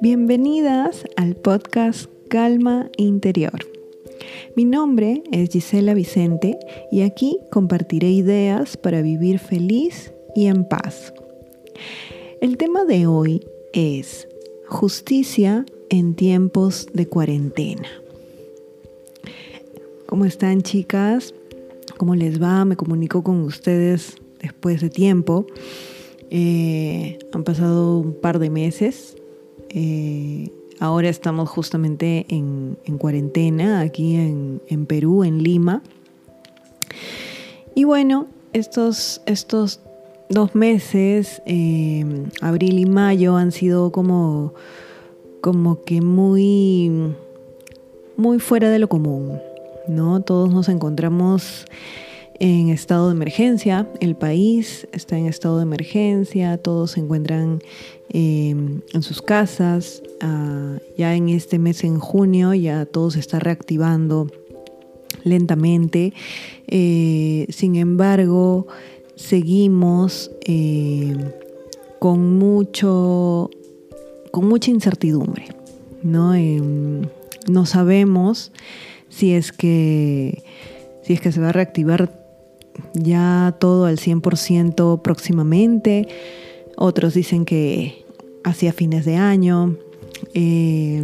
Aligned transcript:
Bienvenidas 0.00 1.04
al 1.16 1.34
podcast 1.34 2.10
Calma 2.28 2.90
Interior. 2.96 3.66
Mi 4.56 4.64
nombre 4.64 5.22
es 5.32 5.50
Gisela 5.50 5.94
Vicente 5.94 6.58
y 6.90 7.02
aquí 7.02 7.38
compartiré 7.50 8.10
ideas 8.10 8.76
para 8.76 9.02
vivir 9.02 9.38
feliz 9.38 10.12
y 10.34 10.46
en 10.46 10.68
paz. 10.68 11.12
El 12.40 12.56
tema 12.56 12.84
de 12.84 13.06
hoy 13.06 13.40
es 13.72 14.28
justicia 14.68 15.66
en 15.88 16.14
tiempos 16.14 16.88
de 16.92 17.06
cuarentena. 17.08 17.88
¿Cómo 20.06 20.24
están 20.24 20.62
chicas? 20.62 21.34
¿Cómo 21.96 22.14
les 22.14 22.42
va? 22.42 22.64
Me 22.64 22.76
comunico 22.76 23.22
con 23.24 23.40
ustedes 23.42 24.16
después 24.46 24.80
de 24.80 24.90
tiempo. 24.90 25.46
Eh, 26.30 27.18
han 27.32 27.44
pasado 27.44 27.98
un 27.98 28.14
par 28.14 28.38
de 28.38 28.50
meses 28.50 29.16
eh, 29.70 30.50
ahora 30.80 31.08
estamos 31.08 31.48
justamente 31.48 32.26
en, 32.28 32.76
cuarentena 32.98 33.80
aquí 33.80 34.14
en, 34.14 34.86
Perú, 34.86 35.24
en 35.24 35.42
Lima. 35.42 35.82
Y 37.74 37.84
bueno, 37.84 38.26
estos, 38.52 39.20
estos 39.26 39.80
dos 40.30 40.54
meses, 40.54 41.42
eh, 41.46 42.04
abril 42.40 42.78
y 42.78 42.86
mayo, 42.86 43.36
han 43.36 43.52
sido 43.52 43.92
como, 43.92 44.54
como 45.40 45.82
que 45.82 46.00
muy, 46.00 47.14
muy 48.16 48.38
fuera 48.38 48.70
de 48.70 48.78
lo 48.78 48.88
común. 48.88 49.38
¿no? 49.88 50.20
Todos 50.22 50.52
nos 50.52 50.68
encontramos 50.68 51.66
en 52.38 52.68
estado 52.68 53.08
de 53.08 53.14
emergencia, 53.14 53.88
el 54.00 54.14
país 54.16 54.86
está 54.92 55.16
en 55.16 55.26
estado 55.26 55.56
de 55.56 55.62
emergencia, 55.62 56.58
todos 56.58 56.92
se 56.92 57.00
encuentran 57.00 57.60
em, 58.10 58.80
en 58.92 59.02
sus 59.02 59.22
casas, 59.22 60.02
ah, 60.20 60.78
ya 60.96 61.14
en 61.14 61.28
este 61.28 61.58
mes 61.58 61.84
en 61.84 61.98
junio 61.98 62.54
ya 62.54 62.86
todo 62.86 63.10
se 63.10 63.20
está 63.20 63.38
reactivando 63.38 64.28
lentamente, 65.24 66.12
eh, 66.66 67.46
sin 67.48 67.76
embargo 67.76 68.66
seguimos 69.14 70.30
em, 70.42 71.18
con 71.98 72.38
mucho 72.38 73.50
con 74.30 74.48
mucha 74.48 74.70
incertidumbre, 74.70 75.46
¿no? 76.02 76.34
Em, 76.34 77.02
no 77.48 77.64
sabemos 77.64 78.52
si 79.08 79.32
es 79.32 79.52
que 79.52 80.42
si 81.02 81.14
es 81.14 81.20
que 81.20 81.32
se 81.32 81.40
va 81.40 81.50
a 81.50 81.52
reactivar 81.52 82.25
ya 82.94 83.56
todo 83.58 83.86
al 83.86 83.98
100% 83.98 85.02
próximamente. 85.02 86.08
Otros 86.76 87.14
dicen 87.14 87.44
que 87.44 88.04
hacia 88.46 88.72
fines 88.72 89.04
de 89.04 89.16
año. 89.16 89.76
Eh, 90.34 91.02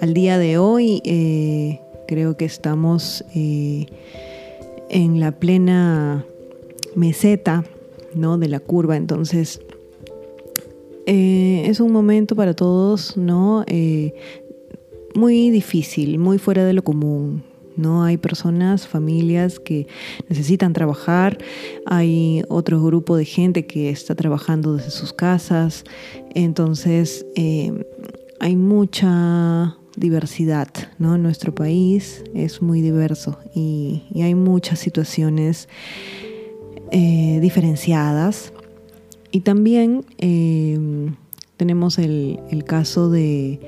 al 0.00 0.14
día 0.14 0.36
de 0.38 0.58
hoy 0.58 1.00
eh, 1.04 1.80
creo 2.06 2.36
que 2.36 2.44
estamos 2.44 3.24
eh, 3.34 3.86
en 4.90 5.20
la 5.20 5.32
plena 5.32 6.26
meseta 6.96 7.64
¿no? 8.14 8.36
de 8.36 8.48
la 8.48 8.60
curva. 8.60 8.96
Entonces 8.96 9.60
es 11.06 11.80
un 11.80 11.92
momento 11.92 12.34
para 12.34 12.54
todos 12.54 13.16
¿no? 13.18 13.64
muy 15.14 15.50
difícil, 15.50 16.18
muy 16.18 16.38
fuera 16.38 16.64
de 16.64 16.72
lo 16.72 16.82
común. 16.82 17.42
¿No? 17.76 18.04
Hay 18.04 18.16
personas, 18.16 18.86
familias 18.86 19.58
que 19.58 19.86
necesitan 20.28 20.72
trabajar, 20.72 21.38
hay 21.86 22.42
otro 22.48 22.82
grupo 22.82 23.16
de 23.16 23.24
gente 23.24 23.66
que 23.66 23.90
está 23.90 24.14
trabajando 24.14 24.74
desde 24.76 24.90
sus 24.90 25.12
casas, 25.12 25.84
entonces 26.34 27.26
eh, 27.36 27.84
hay 28.40 28.56
mucha 28.56 29.76
diversidad, 29.96 30.68
¿no? 30.98 31.18
Nuestro 31.18 31.54
país 31.54 32.24
es 32.34 32.62
muy 32.62 32.80
diverso 32.80 33.38
y, 33.54 34.02
hay 34.22 34.34
muchas 34.34 34.78
situaciones 34.78 35.68
eh, 36.90 37.38
diferenciadas 37.40 38.52
y 39.30 39.40
también 39.40 40.04
eh, 40.18 40.78
tenemos 41.56 41.98
el, 41.98 42.40
el 42.50 42.64
caso 42.64 43.10
de, 43.10 43.60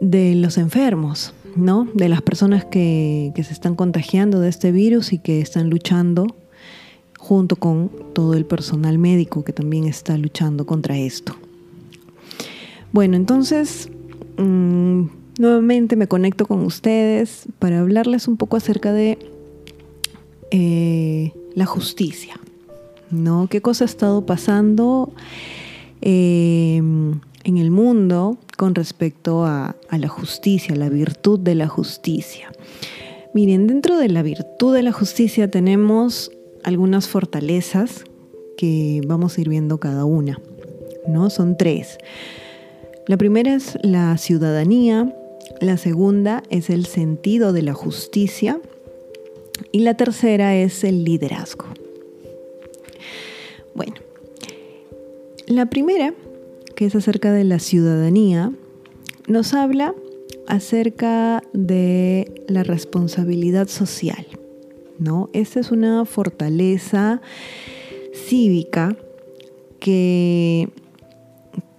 de 0.00 0.34
los 0.34 0.58
enfermos, 0.58 1.32
¿no? 1.56 1.88
De 1.94 2.08
las 2.08 2.22
personas 2.22 2.64
que, 2.64 3.32
se 3.34 3.52
están 3.52 3.74
contagiando 3.74 4.40
de 4.40 4.48
este 4.48 4.72
virus 4.72 5.12
y 5.12 5.18
que 5.18 5.40
están 5.40 5.70
luchando 5.70 6.26
junto 7.18 7.56
con 7.56 7.90
todo 8.12 8.34
el 8.34 8.44
personal 8.44 8.98
médico 8.98 9.42
que 9.44 9.52
también 9.52 9.84
está 9.84 10.16
luchando 10.16 10.66
contra 10.66 10.96
esto. 10.96 11.36
Bueno, 12.92 13.16
entonces 13.16 13.90
mm, 14.38 15.02
nuevamente 15.38 15.96
me 15.96 16.06
conecto 16.06 16.46
con 16.46 16.64
ustedes 16.64 17.46
para 17.58 17.80
hablarles 17.80 18.28
un 18.28 18.36
poco 18.36 18.56
acerca 18.56 18.92
de 18.92 19.18
eh, 20.50 21.32
la 21.54 21.66
justicia, 21.66 22.38
¿no? 23.10 23.48
¿Qué 23.48 23.60
cosa 23.60 23.84
ha 23.84 23.86
estado 23.86 24.24
pasando 24.24 25.12
eh, 26.00 26.80
en 27.46 27.58
el 27.58 27.70
mundo 27.70 28.38
con 28.56 28.74
respecto 28.74 29.44
a, 29.44 29.76
la 29.96 30.08
justicia, 30.08 30.74
la 30.74 30.88
virtud 30.88 31.38
de 31.38 31.54
la 31.54 31.68
justicia. 31.68 32.50
Miren, 33.34 33.68
dentro 33.68 33.98
de 33.98 34.08
la 34.08 34.24
virtud 34.24 34.74
de 34.74 34.82
la 34.82 34.90
justicia 34.90 35.48
tenemos 35.48 36.32
algunas 36.64 37.06
fortalezas 37.06 38.04
que 38.56 39.00
vamos 39.06 39.38
a 39.38 39.40
ir 39.42 39.48
viendo 39.48 39.78
cada 39.78 40.04
una, 40.04 40.40
¿no? 41.06 41.30
Son 41.30 41.56
tres. 41.56 41.98
La 43.06 43.16
primera 43.16 43.54
es 43.54 43.78
la 43.80 44.18
ciudadanía, 44.18 45.14
la 45.60 45.76
segunda 45.76 46.42
es 46.50 46.68
el 46.68 46.84
sentido 46.84 47.52
de 47.52 47.62
la 47.62 47.74
justicia 47.74 48.60
y 49.70 49.80
la 49.80 49.94
tercera 49.94 50.56
es 50.56 50.82
el 50.82 51.04
liderazgo. 51.04 51.66
Bueno, 53.72 53.94
la 55.46 55.66
primera 55.66 56.12
que 56.76 56.84
es 56.84 56.94
acerca 56.94 57.32
de 57.32 57.42
la 57.42 57.58
ciudadanía, 57.58 58.52
nos 59.26 59.54
habla 59.54 59.94
acerca 60.46 61.42
de 61.52 62.44
la 62.46 62.62
responsabilidad 62.62 63.66
social. 63.66 64.26
¿no? 64.98 65.30
Esta 65.32 65.58
es 65.58 65.72
una 65.72 66.04
fortaleza 66.04 67.20
cívica 68.14 68.96
que, 69.80 70.68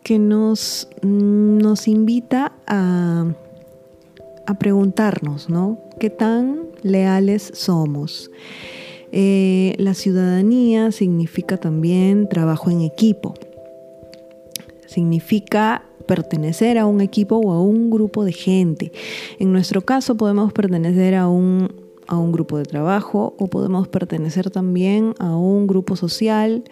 que 0.03 0.19
nos, 0.19 0.90
nos 1.03 1.88
invita 1.88 2.53
a, 2.66 3.34
a 4.47 4.59
preguntarnos, 4.59 5.50
¿no? 5.50 5.79
¿Qué 6.00 6.09
tan 6.09 6.64
leales 6.81 7.52
somos? 7.53 8.31
Eh, 9.12 9.75
la 9.78 9.94
ciudadanía 9.94 10.91
significa 10.91 11.58
también 11.58 12.28
trabajo 12.28 12.69
en 12.69 12.81
equipo 12.81 13.34
significa 14.87 15.83
pertenecer 16.07 16.77
a 16.79 16.87
un 16.87 17.01
equipo 17.01 17.35
o 17.37 17.51
a 17.51 17.61
un 17.61 17.91
grupo 17.91 18.25
de 18.25 18.31
gente. 18.31 18.91
En 19.37 19.51
nuestro 19.51 19.81
caso 19.81 20.17
podemos 20.17 20.51
pertenecer 20.53 21.13
a 21.13 21.27
un, 21.27 21.71
a 22.07 22.17
un 22.17 22.31
grupo 22.31 22.57
de 22.57 22.65
trabajo 22.65 23.35
o 23.37 23.47
podemos 23.47 23.87
pertenecer 23.87 24.49
también 24.49 25.13
a 25.19 25.35
un 25.35 25.67
grupo 25.67 25.95
social 25.95 26.63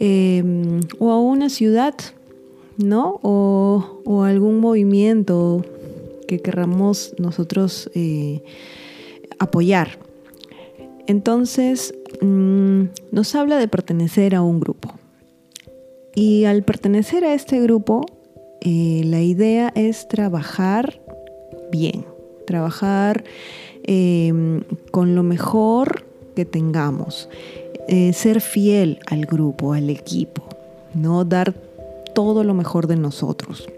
em, 0.00 0.80
o 0.98 1.12
a 1.12 1.20
una 1.20 1.48
ciudad, 1.48 1.94
¿no? 2.78 3.20
O, 3.22 4.00
o 4.04 4.22
algún 4.24 4.58
movimiento 4.58 5.64
que 6.26 6.40
querramos 6.40 7.14
nosotros 7.18 7.90
eh, 7.94 8.42
apoyar. 9.38 9.98
Entonces, 11.06 11.94
mm, 12.22 12.84
nos 13.12 13.34
habla 13.34 13.58
de 13.58 13.68
pertenecer 13.68 14.34
a 14.34 14.42
un 14.42 14.58
grupo. 14.58 14.94
Y 16.14 16.44
al 16.44 16.62
pertenecer 16.62 17.24
a 17.24 17.34
este 17.34 17.60
grupo, 17.60 18.06
eh, 18.60 19.02
la 19.04 19.20
idea 19.20 19.72
es 19.74 20.08
trabajar 20.08 21.00
bien, 21.70 22.06
trabajar 22.46 23.24
em, 23.82 24.62
con 24.90 25.14
lo 25.14 25.22
mejor 25.22 26.06
que 26.34 26.44
tengamos, 26.44 27.28
eh, 27.88 28.12
ser 28.12 28.40
fiel 28.40 29.00
al 29.06 29.26
grupo, 29.26 29.72
al 29.72 29.90
equipo, 29.90 30.42
no 30.94 31.24
dar 31.24 31.52
todo 32.14 32.44
lo 32.44 32.54
mejor 32.54 32.86
de 32.86 32.96
nosotros, 32.96 33.68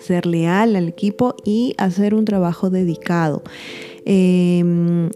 ser 0.00 0.26
leal 0.26 0.76
al 0.76 0.88
equipo 0.88 1.36
y 1.44 1.74
hacer 1.76 2.14
un 2.14 2.24
trabajo 2.24 2.70
dedicado. 2.70 3.42
Em, 4.04 5.10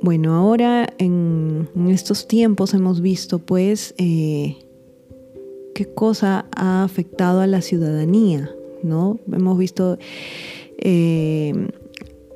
bueno, 0.00 0.34
ahora 0.34 0.88
en, 0.98 1.68
estos 1.88 2.26
tiempos 2.26 2.72
hemos 2.74 3.00
visto 3.00 3.38
pues 3.38 3.94
eh, 3.98 4.56
qué 5.78 5.86
cosa 5.86 6.44
ha 6.56 6.82
afectado 6.82 7.40
a 7.40 7.46
la 7.46 7.62
ciudadanía, 7.62 8.50
¿no? 8.82 9.20
Hemos 9.30 9.56
visto 9.56 9.96
eh, 10.76 11.54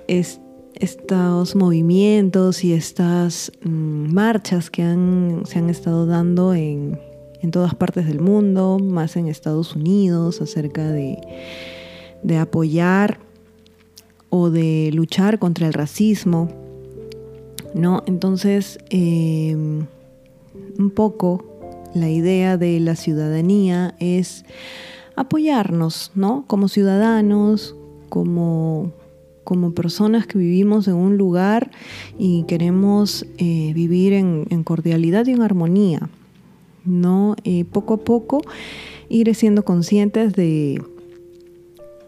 estos 0.06 1.56
movimientos 1.56 2.62
y 2.62 2.73
estas 2.73 3.50
mm, 3.65 4.15
marchas 4.15 4.71
que 4.71 4.83
se 4.83 5.59
han 5.59 5.71
estado 5.71 6.06
dando 6.06 6.55
en, 6.55 7.00
todas 7.50 7.75
partes 7.75 8.06
del 8.06 8.21
mundo, 8.21 8.79
más 8.79 9.17
en 9.17 9.27
Estados 9.27 9.75
Unidos, 9.75 10.41
acerca 10.41 10.88
de, 10.93 11.19
apoyar 12.38 13.19
o 14.31 14.50
de 14.50 14.91
luchar 14.93 15.41
contra 15.41 15.67
el 15.67 15.73
racismo. 15.73 16.49
¿no? 17.75 18.05
Entonces, 18.06 18.79
em, 18.88 19.87
un 20.79 20.91
poco 20.91 21.51
la 21.94 22.11
idea 22.11 22.56
de 22.56 22.81
la 22.81 22.97
ciudadanía 22.97 23.94
es 23.99 24.44
apoyarnos, 25.17 26.12
¿no? 26.15 26.44
Como 26.47 26.69
ciudadanos, 26.69 27.77
como 28.09 28.93
como 29.44 29.73
personas 29.73 30.27
que 30.27 30.39
vivimos 30.39 30.89
en 30.89 30.94
un 30.94 31.19
lugar 31.19 31.71
y 32.19 32.44
queremos 32.44 33.27
eh, 33.39 33.73
vivir 33.75 34.12
en, 34.12 34.65
cordialidad 34.65 35.27
y 35.27 35.33
en 35.33 35.43
armonía, 35.43 36.09
¿no? 36.85 37.37
Eh, 37.44 37.65
poco 37.65 37.95
a 37.95 37.97
poco 37.99 38.43
ir 39.09 39.35
siendo 39.35 39.65
conscientes 39.65 40.33
de, 40.35 40.81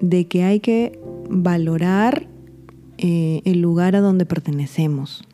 de 0.01 0.27
que 0.27 0.45
hay 0.45 0.61
que 0.61 0.99
valorar 1.29 2.29
eh, 2.99 3.43
el 3.45 3.61
lugar 3.61 3.97
a 3.97 4.01
donde 4.01 4.27
pertenecemos. 4.27 5.25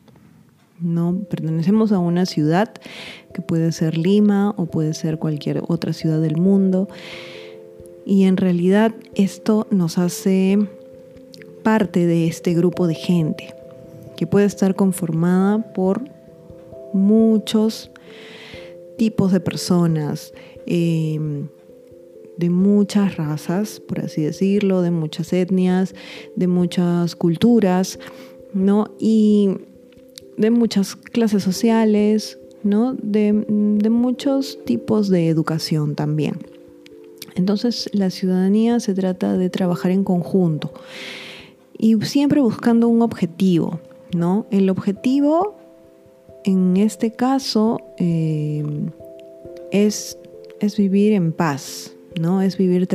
¿No? 0.81 1.21
Pertenecemos 1.29 1.91
a 1.91 1.99
una 1.99 2.25
ciudad 2.25 2.73
que 3.33 3.41
puede 3.41 3.71
ser 3.71 3.97
Lima 3.97 4.53
o 4.57 4.65
puede 4.65 4.93
ser 4.93 5.19
cualquier 5.19 5.61
otra 5.67 5.93
ciudad 5.93 6.21
del 6.21 6.37
mundo. 6.37 6.87
Y 8.05 8.23
en 8.23 8.37
realidad 8.37 8.93
esto 9.15 9.67
nos 9.69 9.97
hace 9.97 10.57
parte 11.63 12.05
de 12.05 12.27
este 12.27 12.53
grupo 12.53 12.87
de 12.87 12.95
gente 12.95 13.53
que 14.17 14.27
puede 14.27 14.45
estar 14.45 14.75
conformada 14.75 15.73
por 15.73 16.03
muchos 16.93 17.91
tipos 18.97 19.31
de 19.31 19.39
personas, 19.39 20.33
em, 20.65 21.47
de 22.37 22.49
muchas 22.49 23.17
razas, 23.17 23.79
por 23.79 23.99
así 23.99 24.21
decirlo, 24.21 24.81
de 24.81 24.91
muchas 24.91 25.33
etnias, 25.33 25.95
de 26.35 26.47
muchas 26.47 27.15
culturas, 27.15 27.99
¿no? 28.53 28.91
Y 28.99 29.57
de 30.41 30.51
muchas 30.51 30.95
clases 30.95 31.43
sociales, 31.43 32.37
¿no? 32.63 32.93
De, 32.93 33.31
de 33.47 33.89
muchos 33.89 34.59
tipos 34.65 35.09
de 35.09 35.27
educación 35.27 35.95
también. 35.95 36.39
Entonces 37.35 37.89
la 37.93 38.09
ciudadanía 38.09 38.79
se 38.79 38.93
trata 38.93 39.37
de 39.37 39.49
trabajar 39.49 39.91
en 39.91 40.03
conjunto 40.03 40.73
y 41.77 41.99
siempre 42.01 42.41
buscando 42.41 42.87
un 42.87 43.01
objetivo, 43.01 43.79
¿no? 44.13 44.45
El 44.51 44.69
objetivo 44.69 45.55
en 46.43 46.77
este 46.77 47.11
caso 47.11 47.79
eh, 47.97 48.63
es, 49.71 50.17
es, 50.59 50.77
vivir 50.77 51.13
en 51.13 51.31
paz, 51.31 51.95
¿no? 52.19 52.41
Es 52.41 52.57
vivir 52.57 52.87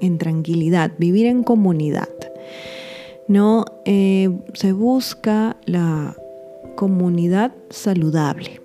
en 0.00 0.18
tranquilidad, 0.18 0.92
vivir 0.98 1.26
en 1.26 1.42
comunidad, 1.42 2.08
¿no? 3.28 3.64
Eh, 3.84 4.30
se 4.54 4.72
busca 4.72 5.56
la 5.64 6.16
comunidad 6.78 7.56
saludable, 7.70 8.60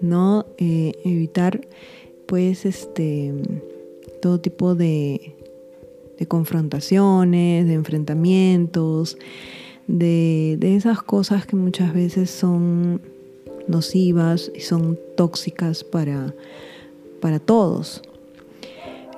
¿no? 0.00 0.46
Eh, 0.58 0.94
evitar, 1.04 1.60
pues, 2.26 2.66
este, 2.66 3.32
todo 4.20 4.40
tipo 4.40 4.74
de, 4.74 5.36
de 6.18 6.26
confrontaciones, 6.26 7.68
de 7.68 7.74
enfrentamientos, 7.74 9.16
de, 9.86 10.58
esas 10.60 11.04
cosas 11.04 11.46
que 11.46 11.54
muchas 11.54 11.94
veces 11.94 12.30
son 12.30 13.00
nocivas 13.68 14.50
y 14.52 14.62
son 14.62 14.98
tóxicas 15.16 15.84
para, 15.84 16.34
para 17.20 17.38
todos. 17.38 18.02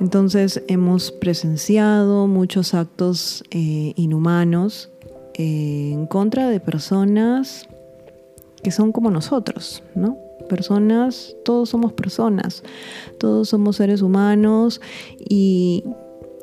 Entonces 0.03 0.63
hemos 0.69 1.13
presenciado 1.13 2.27
muchos 2.27 2.75
actos 2.75 3.43
eh, 3.53 3.95
inhumanos 3.97 4.91
eh, 5.33 5.93
en 5.95 6.07
contra 6.07 6.51
de 6.51 6.61
personas 6.61 7.68
que 8.63 8.71
son 8.71 8.93
como 8.93 9.11
nosotros, 9.11 9.83
¿no? 9.95 10.17
Personas, 10.49 11.37
todos 11.45 11.69
somos 11.69 11.93
personas, 11.93 12.63
todos 13.19 13.49
somos 13.49 13.77
seres 13.77 14.03
humanos 14.03 14.81
y 15.19 15.85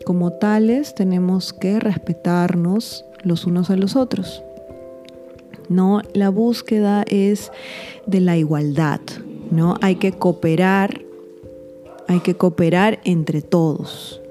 como 0.06 0.34
tales 0.34 0.94
tenemos 0.94 1.54
que 1.54 1.80
respetarnos 1.80 3.06
los 3.24 3.46
unos 3.46 3.70
a 3.72 3.76
los 3.76 3.96
otros. 3.96 4.44
¿no? 5.70 6.02
La 6.14 6.30
búsqueda 6.30 7.04
es 7.08 7.52
de 8.06 8.22
la 8.22 8.38
igualdad, 8.38 9.02
¿no? 9.52 9.76
Hay 9.82 9.96
que 9.96 10.12
cooperar, 10.12 11.02
hay 12.08 12.20
que 12.20 12.36
cooperar 12.36 13.00
entre 13.04 13.42
todos. 13.42 14.22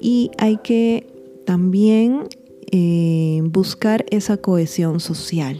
Y 0.00 0.30
hay 0.38 0.56
que 0.58 1.06
también 1.46 2.24
eh, 2.70 3.40
buscar 3.44 4.04
esa 4.10 4.36
cohesión 4.36 5.00
social, 5.00 5.58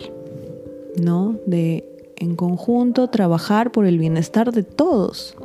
¿no? 0.96 1.36
De 1.46 1.84
en 2.16 2.36
conjunto 2.36 3.08
trabajar 3.08 3.72
por 3.72 3.84
el 3.84 3.98
bienestar 3.98 4.52
de 4.52 4.62
todos. 4.62 5.36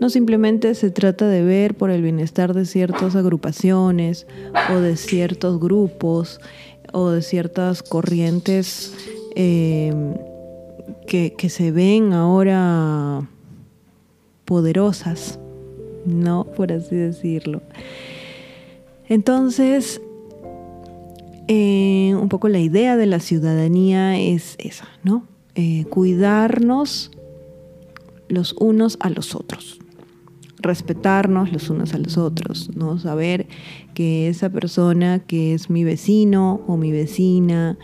No 0.00 0.10
simplemente 0.10 0.74
se 0.74 0.90
trata 0.90 1.28
de 1.28 1.42
ver 1.42 1.76
por 1.76 1.90
el 1.90 2.02
bienestar 2.02 2.54
de 2.54 2.64
ciertas 2.64 3.16
agrupaciones 3.16 4.26
o 4.72 4.76
de 4.76 4.96
ciertos 4.96 5.60
grupos 5.60 6.40
o 6.92 7.10
de 7.10 7.22
ciertas 7.22 7.82
corrientes 7.82 8.94
eh, 9.36 9.92
que, 11.06 11.34
que 11.36 11.48
se 11.48 11.70
ven 11.70 12.12
ahora 12.12 13.28
poderosas, 14.44 15.38
¿no? 16.04 16.44
Por 16.44 16.72
así 16.72 16.96
decirlo. 16.96 17.62
Entonces, 19.08 20.00
eh, 21.52 22.14
un 22.14 22.28
poco 22.28 22.48
la 22.48 22.60
idea 22.60 22.96
de 22.96 23.06
la 23.06 23.18
ciudadanía 23.18 24.16
es 24.20 24.54
esa, 24.60 24.88
¿no? 25.02 25.26
Eh, 25.56 25.84
cuidarnos 25.90 27.10
los 28.28 28.52
unos 28.52 28.96
a 29.00 29.10
los 29.10 29.34
otros 29.34 29.80
respetarnos 30.62 31.52
los 31.52 31.70
unos 31.70 31.92
a 31.94 31.98
los 31.98 32.18
otros, 32.18 32.70
¿no? 32.76 32.98
Saber 33.00 33.48
que 33.94 34.28
esa 34.28 34.50
persona 34.50 35.18
que 35.18 35.54
es 35.54 35.70
mi 35.70 35.82
vecino 35.82 36.60
o 36.68 36.76
mi 36.76 36.92
vecina, 36.92 37.78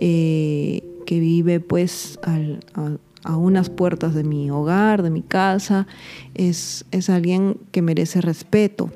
eh, 0.00 0.82
que 1.04 1.20
vive 1.20 1.60
pues 1.60 2.18
a, 2.24 3.36
unas 3.36 3.70
puertas 3.70 4.14
de 4.14 4.24
mi 4.24 4.50
hogar, 4.50 5.02
de 5.02 5.10
mi 5.10 5.22
casa, 5.22 5.86
es, 6.34 6.86
es 6.90 7.08
alguien 7.08 7.58
que 7.70 7.82
merece 7.82 8.20
respeto. 8.20 8.90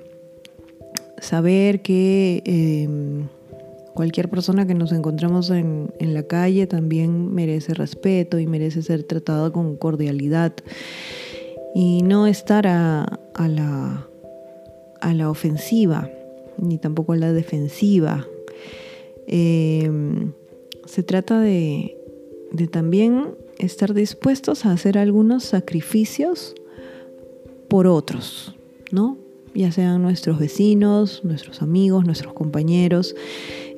Saber 1.21 1.83
que 1.83 2.43
em, 2.45 3.29
cualquier 3.94 4.28
persona 4.28 4.66
que 4.66 4.75
nos 4.75 4.92
encontremos 4.92 5.50
en, 5.50 5.92
en 5.99 6.14
la 6.14 6.23
calle 6.23 6.66
también 6.66 7.32
merece 7.35 7.75
respeto 7.75 8.38
y 8.38 8.47
merece 8.47 8.82
ser 8.82 9.02
tratada 9.02 9.50
con 9.50 9.76
cordialidad 9.76 10.54
y 11.75 12.02
no 12.02 12.26
estar 12.26 12.66
a, 12.66 13.18
la, 13.37 14.06
a 15.00 15.14
la 15.14 15.30
ofensiva 15.30 16.11
ni 16.59 16.78
tampoco 16.78 17.12
a 17.12 17.16
la 17.16 17.32
defensiva. 17.32 18.26
Em, 19.26 20.32
se 20.85 21.02
trata 21.02 21.40
de, 21.40 21.97
de 22.52 22.66
también 22.66 23.35
estar 23.59 23.94
dispuestos 23.94 24.66
a 24.66 24.73
hacer 24.73 24.99
algunos 24.99 25.44
sacrificios 25.44 26.54
por 27.68 27.87
otros, 27.87 28.54
¿no? 28.90 29.16
Ya 29.54 29.73
sean 29.73 30.02
nuestros 30.02 30.38
vecinos, 30.38 31.25
nuestros 31.25 31.62
amigos, 31.62 32.04
nuestros 32.04 32.32
compañeros. 32.35 33.16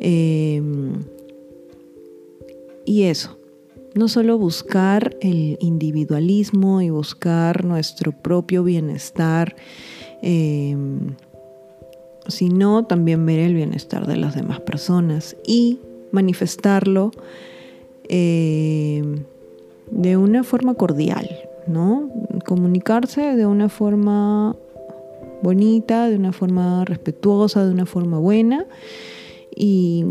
Em, 0.05 0.95
y 2.85 3.05
eso, 3.05 3.39
no 3.95 4.09
solo 4.09 4.37
buscar 4.37 5.17
el 5.21 5.57
individualismo 5.61 6.83
y 6.83 6.91
buscar 6.91 7.65
nuestro 7.65 8.11
propio 8.11 8.65
bienestar, 8.65 9.55
em, 10.21 11.15
sino 12.27 12.85
también 12.85 13.25
ver 13.27 13.39
el 13.39 13.55
bienestar 13.55 14.09
de 14.09 14.17
las 14.17 14.35
demás 14.35 14.59
personas 14.59 15.37
y 15.47 15.79
manifestarlo 16.11 17.13
em, 18.09 19.23
de 19.89 20.17
una 20.17 20.43
forma 20.43 20.75
cordial, 20.75 21.29
¿no? 21.69 22.11
Comunicarse 22.45 23.37
de 23.37 23.47
una 23.47 23.69
forma 23.69 24.57
bonita, 25.45 26.09
de 26.09 26.17
una 26.17 26.33
forma 26.33 26.85
respetuosa, 26.85 27.65
de 27.65 27.71
una 27.71 27.87
forma 27.87 28.19
buena 28.19 28.67
y 29.57 30.05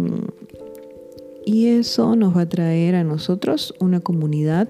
y 1.45 1.67
eso 1.67 2.15
nos 2.15 2.35
va 2.35 2.41
a 2.41 2.49
traer 2.49 2.95
a 2.95 3.03
nosotros 3.03 3.73
una 3.79 3.99
comunidad 3.99 4.69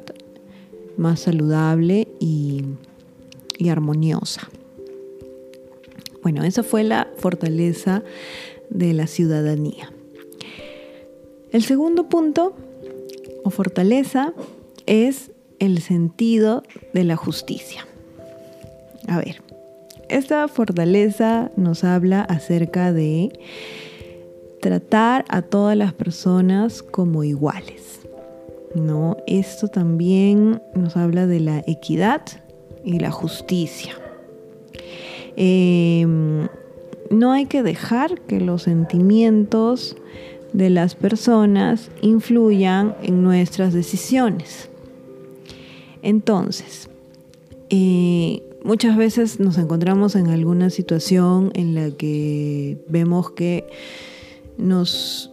más 0.97 1.21
saludable 1.21 2.07
y, 2.19 2.63
armoniosa. 3.69 4.49
Bueno, 6.23 6.43
esa 6.43 6.63
fue 6.63 6.83
la 6.83 7.07
fortaleza 7.17 8.03
de 8.69 8.93
la 8.93 9.05
ciudadanía. 9.05 9.91
El 11.51 11.63
segundo 11.63 12.09
punto 12.09 12.55
o 13.43 13.49
fortaleza 13.51 14.33
es 14.87 15.31
el 15.59 15.81
sentido 15.81 16.63
de 16.93 17.03
la 17.03 17.15
justicia. 17.15 17.85
A 19.07 19.17
ver, 19.17 19.43
esta 20.09 20.47
fortaleza 20.47 21.51
nos 21.55 21.83
habla 21.83 22.21
acerca 22.21 22.91
de 22.91 23.31
tratar 24.61 25.25
a 25.27 25.41
todas 25.41 25.75
las 25.75 25.93
personas 25.93 26.81
como 26.81 27.23
iguales. 27.23 28.01
¿no? 28.75 29.17
Esto 29.27 29.67
también 29.67 30.61
nos 30.75 30.95
habla 30.95 31.27
de 31.27 31.39
la 31.39 31.63
equidad 31.67 32.21
y 32.83 32.99
la 32.99 33.11
justicia. 33.11 33.95
Em, 35.35 36.47
no 37.09 37.31
hay 37.31 37.45
que 37.45 37.63
dejar 37.63 38.21
que 38.21 38.39
los 38.39 38.63
sentimientos 38.63 39.97
de 40.53 40.69
las 40.69 40.95
personas 40.95 41.89
influyan 42.01 42.95
en 43.01 43.23
nuestras 43.23 43.73
decisiones. 43.73 44.69
Entonces, 46.01 46.89
eh, 47.69 48.41
muchas 48.63 48.97
veces 48.97 49.39
nos 49.39 49.57
encontramos 49.57 50.15
en 50.15 50.27
alguna 50.27 50.69
situación 50.69 51.51
en 51.53 51.75
la 51.75 51.91
que 51.91 52.77
vemos 52.87 53.31
que 53.31 53.67
nos 54.57 55.31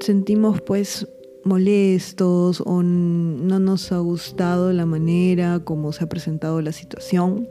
sentimos 0.00 0.60
pues 0.60 1.08
molestos 1.44 2.62
o 2.64 2.82
no 2.82 3.58
nos 3.58 3.92
ha 3.92 3.98
gustado 3.98 4.72
la 4.72 4.86
manera 4.86 5.60
como 5.60 5.92
se 5.92 6.04
ha 6.04 6.08
presentado 6.08 6.62
la 6.62 6.72
situación 6.72 7.48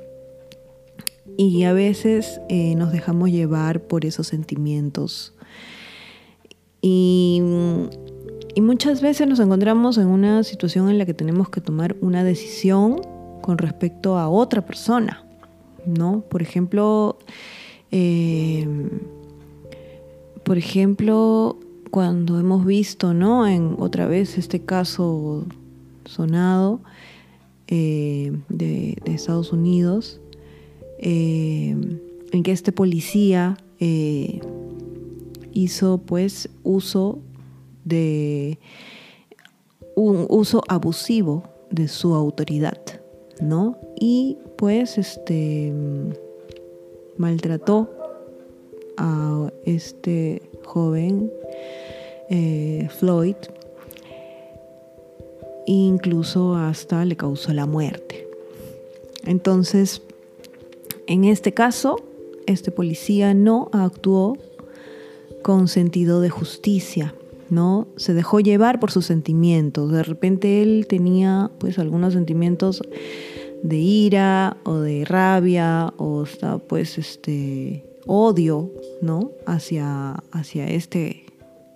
y 1.38 1.64
a 1.64 1.74
veces 1.74 2.42
eh, 2.50 2.76
nos 2.76 2.92
dejamos 2.92 3.32
llevar 3.32 3.82
por 3.82 4.06
esos 4.06 4.28
sentimientos 4.28 5.34
y, 6.82 7.42
y 8.56 8.62
muchas 8.62 9.02
veces 9.02 9.28
nos 9.28 9.40
encontramos 9.40 9.98
en 9.98 10.08
una 10.08 10.44
situación 10.44 10.90
en 10.90 10.98
la 10.98 11.06
que 11.06 11.14
tenemos 11.14 11.50
que 11.50 11.62
tomar 11.62 11.96
una 12.02 12.24
decisión 12.24 13.00
con 13.42 13.58
respecto 13.58 14.18
a 14.18 14.30
otra 14.30 14.66
persona, 14.66 15.24
¿no? 15.86 16.22
Por 16.30 16.42
ejemplo, 16.42 17.20
eh, 17.92 18.68
por 20.44 20.58
ejemplo, 20.58 21.60
cuando 21.92 22.40
hemos 22.40 22.66
visto, 22.66 23.14
¿no? 23.14 23.48
En 23.48 23.76
otra 23.80 24.08
vez 24.08 24.38
este 24.38 24.62
caso 24.62 25.46
sonado 26.06 26.82
eh, 27.68 28.32
de, 28.50 28.98
Estados 29.06 29.52
Unidos, 29.54 30.20
eh, 31.00 31.76
en 32.32 32.44
que 32.44 32.52
este 32.52 32.72
policía 32.72 33.58
hizo 35.52 35.98
pues 35.98 36.50
uso 36.64 37.20
de 37.84 38.60
un 39.96 40.26
uso 40.30 40.64
abusivo 40.70 41.44
de 41.70 41.90
su 41.90 42.14
autoridad. 42.16 42.80
¿no? 43.42 43.78
Y 44.00 44.38
pues 44.58 44.98
este 44.98 45.74
maltrató 47.18 47.90
a 48.98 49.52
este 49.66 50.42
joven 50.64 51.32
eh, 52.30 52.88
Floyd 53.00 53.36
incluso 55.66 56.56
hasta 56.56 57.06
le 57.06 57.16
causó 57.16 57.54
la 57.54 57.66
muerte. 57.66 58.28
Entonces, 59.26 60.02
en 61.08 61.26
este 61.26 61.54
caso, 61.54 61.98
este 62.46 62.72
policía 62.72 63.34
no 63.34 63.70
actuó 63.72 64.38
con 65.42 65.68
sentido 65.68 66.22
de 66.22 66.30
justicia, 66.30 67.16
¿no? 67.50 67.88
Se 67.96 68.14
dejó 68.14 68.40
llevar 68.40 68.80
por 68.80 68.92
sus 68.92 69.06
sentimientos. 69.06 69.92
De 69.92 70.04
repente 70.04 70.62
él 70.62 70.86
tenía 70.88 71.52
pues 71.60 71.80
algunos 71.80 72.14
sentimientos 72.14 72.82
de 73.62 73.78
ira 73.78 74.58
o 74.64 74.76
de 74.80 75.06
rabia 75.06 75.94
o 75.98 76.24
hasta 76.24 76.58
pues 76.58 76.98
este 76.98 77.86
odio, 78.06 78.72
¿no? 79.02 79.32
Hacia, 79.46 80.14
hacia 80.32 80.68
este, 80.68 81.26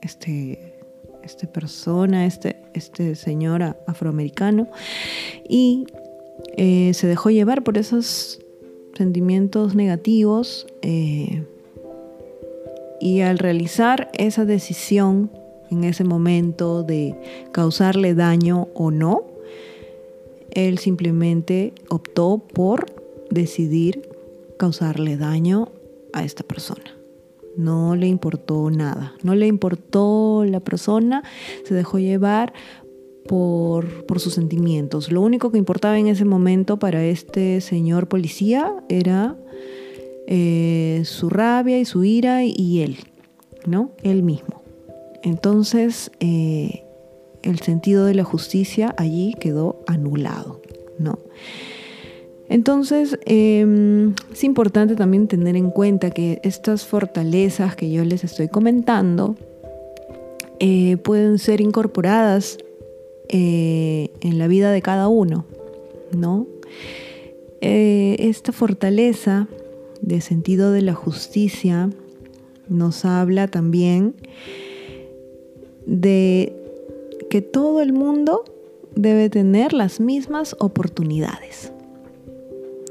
este, 0.01 0.79
este 1.23 1.47
persona, 1.47 2.25
este, 2.25 2.57
este 2.73 3.15
señor 3.15 3.63
afroamericano. 3.87 4.67
Y 5.47 5.85
eh, 6.55 6.91
se 6.93 7.07
dejó 7.07 7.29
llevar 7.29 7.63
por 7.63 7.77
esos 7.77 8.39
sentimientos 8.95 9.75
negativos 9.75 10.67
eh, 10.81 11.43
y 12.99 13.21
al 13.21 13.37
realizar 13.37 14.09
esa 14.13 14.45
decisión 14.45 15.29
en 15.69 15.83
ese 15.83 16.03
momento 16.03 16.83
de 16.83 17.15
causarle 17.51 18.15
daño 18.15 18.69
o 18.73 18.89
no, 18.89 19.23
él 20.51 20.79
simplemente 20.79 21.73
optó 21.89 22.39
por 22.39 22.85
decidir 23.29 24.09
causarle 24.57 25.17
daño 25.17 25.69
a 26.13 26.23
esta 26.23 26.43
persona. 26.43 26.83
No 27.55 27.95
le 27.95 28.07
importó 28.07 28.69
nada, 28.69 29.13
no 29.23 29.33
le 29.33 29.47
importó 29.47 30.45
la 30.45 30.59
persona, 30.59 31.23
se 31.65 31.73
dejó 31.73 31.97
llevar 31.97 32.53
por, 33.27 34.05
por, 34.05 34.19
sus 34.19 34.35
sentimientos. 34.35 35.11
Lo 35.11 35.21
único 35.21 35.51
que 35.51 35.57
importaba 35.57 35.97
en 35.97 36.07
ese 36.07 36.23
momento 36.23 36.77
para 36.77 37.03
este 37.03 37.61
señor 37.61 38.07
policía 38.07 38.73
era 38.89 39.35
eh, 40.27 41.03
su 41.05 41.29
rabia 41.29 41.79
y 41.79 41.85
su 41.85 42.03
ira 42.03 42.43
y 42.43 42.81
él, 42.81 42.97
¿no? 43.65 43.91
Él 44.03 44.23
mismo. 44.23 44.61
Entonces, 45.23 46.11
eh, 46.19 46.83
el 47.43 47.59
sentido 47.59 48.05
de 48.05 48.13
la 48.13 48.25
justicia 48.25 48.93
allí 48.97 49.33
quedó 49.39 49.83
anulado, 49.87 50.61
¿no? 50.99 51.17
Entonces, 52.49 53.19
em, 53.25 54.13
es 54.31 54.43
importante 54.43 54.95
también 54.95 55.27
tener 55.27 55.55
en 55.55 55.69
cuenta 55.69 56.11
que 56.11 56.39
estas 56.43 56.85
fortalezas 56.85 57.75
que 57.75 57.91
yo 57.91 58.05
les 58.05 58.23
estoy 58.23 58.47
comentando 58.47 59.35
eh, 60.59 60.97
pueden 60.97 61.39
ser 61.39 61.61
incorporadas 61.61 62.57
eh, 63.29 64.11
en 64.21 64.39
la 64.39 64.47
vida 64.47 64.71
de 64.71 64.81
cada 64.81 65.07
uno, 65.07 65.45
¿no? 66.11 66.47
esta 67.59 68.51
fortaleza 68.51 69.47
de 70.01 70.21
sentido 70.21 70.71
de 70.71 70.81
la 70.81 70.93
justicia 70.93 71.89
nos 72.69 73.03
habla 73.03 73.47
también 73.47 74.15
de 75.85 76.53
que 77.29 77.41
todo 77.41 77.81
el 77.81 77.93
mundo 77.93 78.43
debe 78.95 79.29
tener 79.29 79.73
las 79.73 79.99
mismas 79.99 80.55
oportunidades. 80.59 81.71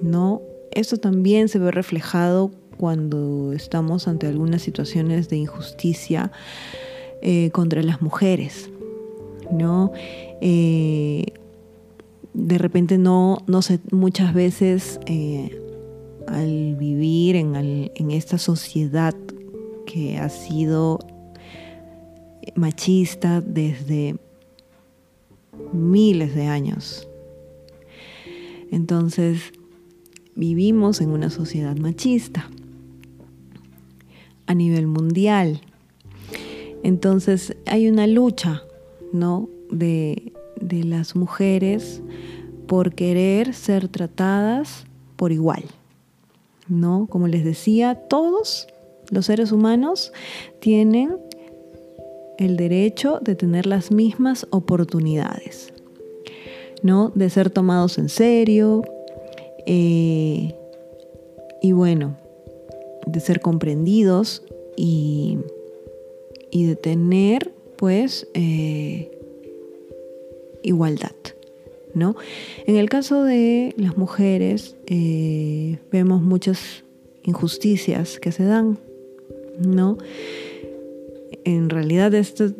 ¿No? 0.03 0.43
Esto 0.71 0.99
también 0.99 1.49
se 1.49 1.59
ve 1.59 1.71
reflejado 1.71 2.50
cuando 2.76 3.53
estamos 3.53 4.09
ante 4.09 4.26
algunas 4.26 4.62
situaciones 4.62 5.29
de 5.29 5.37
injusticia 5.37 6.33
eh, 7.23 7.50
contra 7.50 7.83
las 7.83 8.03
mujeres. 8.03 8.71
¿No? 9.50 9.93
Eh, 10.41 11.26
de 12.35 12.59
repente 12.59 12.99
no, 12.99 13.38
no 13.47 13.62
sé, 13.62 13.81
muchas 13.91 14.35
veces 14.35 15.00
eh, 15.07 15.59
al 16.26 16.76
vivir 16.76 17.37
en, 17.37 17.55
en 17.95 18.11
esta 18.11 18.37
sociedad 18.37 19.15
que 19.87 20.19
ha 20.19 20.29
sido 20.29 20.99
machista 22.55 23.41
desde 23.41 24.17
miles 25.73 26.35
de 26.35 26.47
años. 26.47 27.09
Entonces, 28.71 29.53
vivimos 30.37 31.00
en 31.00 31.11
una 31.11 31.31
sociedad 31.31 31.76
machista 31.76 32.49
a 34.47 34.55
nivel 34.55 34.87
mundial. 34.87 35.61
Entonces, 36.85 37.57
hay 37.66 37.88
una 37.88 38.07
lucha, 38.07 38.62
¿no? 39.12 39.49
De, 39.71 40.33
de 40.61 40.85
las 40.85 41.16
mujeres 41.16 42.00
por 42.69 42.95
querer 42.95 43.55
ser 43.55 43.88
tratadas 43.88 44.85
por 45.16 45.33
igual. 45.33 45.64
¿No? 46.69 47.07
Como 47.09 47.28
les 47.28 47.45
decía, 47.45 47.95
todos 47.95 48.66
los 49.11 49.26
seres 49.26 49.52
humanos 49.52 50.12
tienen 50.61 51.16
el 52.38 52.57
derecho 52.57 53.21
de 53.23 53.37
tener 53.37 53.66
las 53.66 53.93
mismas 53.93 54.47
oportunidades, 54.50 55.73
¿no? 56.83 57.12
De 57.14 57.31
ser 57.31 57.50
tomados 57.50 57.99
en 57.99 58.09
serio 58.09 58.83
eh, 59.66 60.54
y 61.62 61.73
bueno, 61.73 62.16
de 63.06 63.20
ser 63.20 63.40
comprendidos 63.40 64.42
y, 64.76 65.38
de 66.52 66.76
tener 66.76 67.52
pues 67.76 68.26
eh, 68.35 69.11
igualdad. 70.62 71.12
¿No? 71.94 72.14
En 72.66 72.76
el 72.76 72.90
caso 72.90 73.25
de 73.25 73.75
las 73.78 73.96
mujeres 73.96 74.76
eh, 74.87 75.78
vemos 75.90 76.20
muchas 76.20 76.85
injusticias 77.23 78.20
que 78.20 78.32
se 78.32 78.44
dan, 78.44 78.78
¿no? 79.58 79.96
en 81.44 81.70
realidad 81.70 82.12
esto 82.12 82.52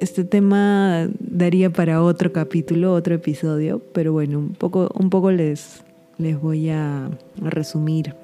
este 0.00 0.24
tema 0.24 1.08
daría 1.18 1.70
para 1.70 2.02
otro 2.02 2.32
capítulo, 2.32 2.94
otro 2.94 3.14
episodio, 3.14 3.80
pero 3.92 4.12
bueno, 4.12 4.38
un 4.38 4.54
poco, 4.54 4.90
un 4.98 5.10
poco 5.10 5.30
les, 5.30 5.82
les 6.20 6.40
voy 6.40 6.70
a 6.70 7.10
resumir 7.36 8.14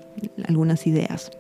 algunas 0.47 0.87
ideas. 0.87 1.31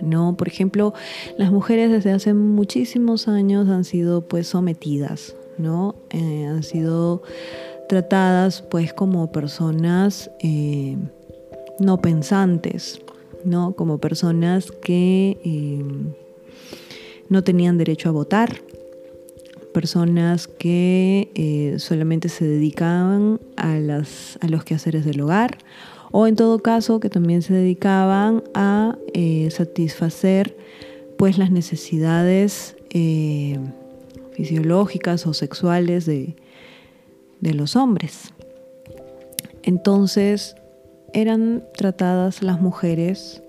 ¿no? 0.00 0.36
Por 0.36 0.48
ejemplo, 0.48 0.94
las 1.36 1.50
mujeres 1.52 1.90
desde 1.90 2.12
hace 2.12 2.34
muchísimos 2.34 3.28
años 3.28 3.68
han 3.68 3.84
sido 3.84 4.22
pues 4.22 4.46
sometidas, 4.46 5.36
¿no? 5.58 5.94
Eh, 6.10 6.46
han 6.46 6.62
sido 6.62 7.22
tratadas 7.88 8.62
pues 8.62 8.94
como 8.94 9.30
personas 9.30 10.30
eh, 10.40 10.96
no 11.78 11.98
pensantes, 12.00 13.00
¿no? 13.44 13.74
Como 13.74 13.98
personas 13.98 14.70
que 14.70 15.38
eh, 15.44 15.84
no 17.28 17.44
tenían 17.44 17.78
derecho 17.78 18.08
a 18.08 18.12
votar, 18.12 18.62
personas 19.72 20.46
que 20.48 21.74
solamente 21.78 22.28
se 22.28 22.46
dedicaban 22.46 23.40
a, 23.56 23.76
las, 23.76 24.38
a 24.40 24.48
los 24.48 24.64
quehaceres 24.64 25.04
del 25.04 25.20
hogar 25.20 25.58
o 26.12 26.26
en 26.26 26.36
todo 26.36 26.58
caso 26.58 27.00
que 27.00 27.08
también 27.08 27.42
se 27.42 27.54
dedicaban 27.54 28.42
a 28.54 28.96
eh, 29.14 29.48
satisfacer 29.50 30.56
pues 31.16 31.38
las 31.38 31.50
necesidades 31.50 32.76
eh, 32.90 33.58
fisiológicas 34.32 35.26
o 35.26 35.34
sexuales 35.34 36.06
de, 36.06 36.36
de 37.40 37.54
los 37.54 37.76
hombres. 37.76 38.32
Entonces 39.62 40.56
eran 41.12 41.64
tratadas 41.76 42.42
las 42.42 42.60
mujeres 42.60 43.42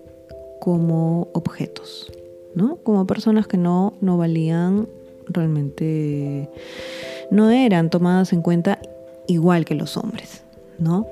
como 0.60 1.30
objetos, 1.34 2.12
¿no? 2.54 2.76
Como 2.78 3.08
personas 3.08 3.48
que 3.48 3.58
no, 3.58 3.94
no 4.02 4.18
valían 4.18 4.88
realmente, 5.34 6.50
no 7.30 7.50
eran 7.52 7.90
tomadas 7.90 8.34
en 8.34 8.42
cuenta 8.42 8.80
igual 9.28 9.66
que 9.66 9.76
los 9.76 9.98
hombres, 9.98 10.44
¿no? 10.80 11.08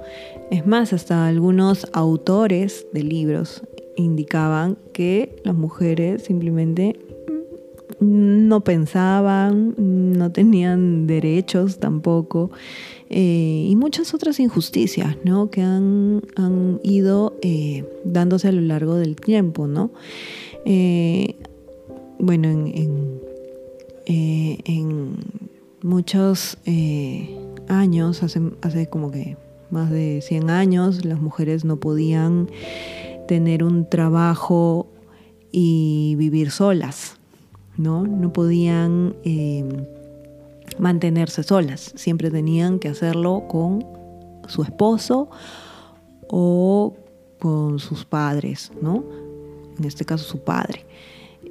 Es 0.51 0.65
más, 0.65 0.93
hasta 0.93 1.27
algunos 1.27 1.87
autores 1.93 2.87
de 2.93 3.03
libros 3.03 3.61
indicaban 3.95 4.77
que 4.93 5.41
las 5.43 5.55
mujeres 5.55 6.23
simplemente 6.23 6.99
no 7.99 8.61
pensaban, 8.61 9.75
no 9.77 10.31
tenían 10.31 11.05
derechos 11.05 11.79
tampoco, 11.79 12.51
eh, 13.09 13.65
y 13.67 13.75
muchas 13.75 14.13
otras 14.13 14.39
injusticias 14.39 15.17
¿no? 15.23 15.49
que 15.49 15.61
han, 15.61 16.21
ido 16.83 17.37
eh, 17.41 17.83
dándose 18.05 18.47
a 18.47 18.51
lo 18.51 18.61
largo 18.61 18.95
del 18.95 19.15
tiempo. 19.15 19.67
¿no? 19.67 19.91
Eh, 20.65 21.35
bueno, 22.19 22.49
en, 22.49 22.67
en 22.67 23.21
muchos 25.83 26.57
años, 27.67 28.23
hace, 28.23 28.41
hace 28.61 28.89
como 28.89 29.11
que 29.11 29.37
más 29.71 29.89
de 29.89 30.21
100 30.21 30.49
años, 30.49 31.05
las 31.05 31.19
mujeres 31.19 31.65
no 31.65 31.77
podían 31.77 32.49
tener 33.27 33.63
un 33.63 33.87
trabajo 33.87 34.87
y 35.51 36.15
vivir 36.17 36.51
solas, 36.51 37.17
¿no? 37.77 38.05
No 38.05 38.33
podían 38.33 39.15
eh, 39.23 39.63
mantenerse 40.77 41.43
solas, 41.43 41.93
siempre 41.95 42.31
tenían 42.31 42.79
que 42.79 42.89
hacerlo 42.89 43.43
con 43.47 43.85
su 44.47 44.63
esposo 44.63 45.29
o 46.27 46.95
con 47.39 47.79
sus 47.79 48.05
padres, 48.05 48.71
¿no? 48.81 49.03
En 49.77 49.85
este 49.85 50.05
caso 50.05 50.25
su 50.25 50.39
padre. 50.39 50.85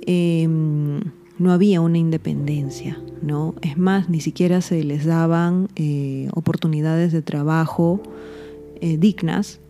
Em, 0.03 1.01
no 1.39 1.53
había 1.53 1.81
una 1.81 1.99
independencia, 1.99 3.01
¿no? 3.23 3.55
Es 3.63 3.77
más, 3.79 4.09
ni 4.09 4.21
siquiera 4.21 4.61
se 4.61 4.83
les 4.85 5.05
daban 5.05 5.69
eh, 5.77 6.29
oportunidades 6.35 7.13
de 7.13 7.23
trabajo 7.23 8.01
eh, 8.81 8.97
dignas 8.97 9.61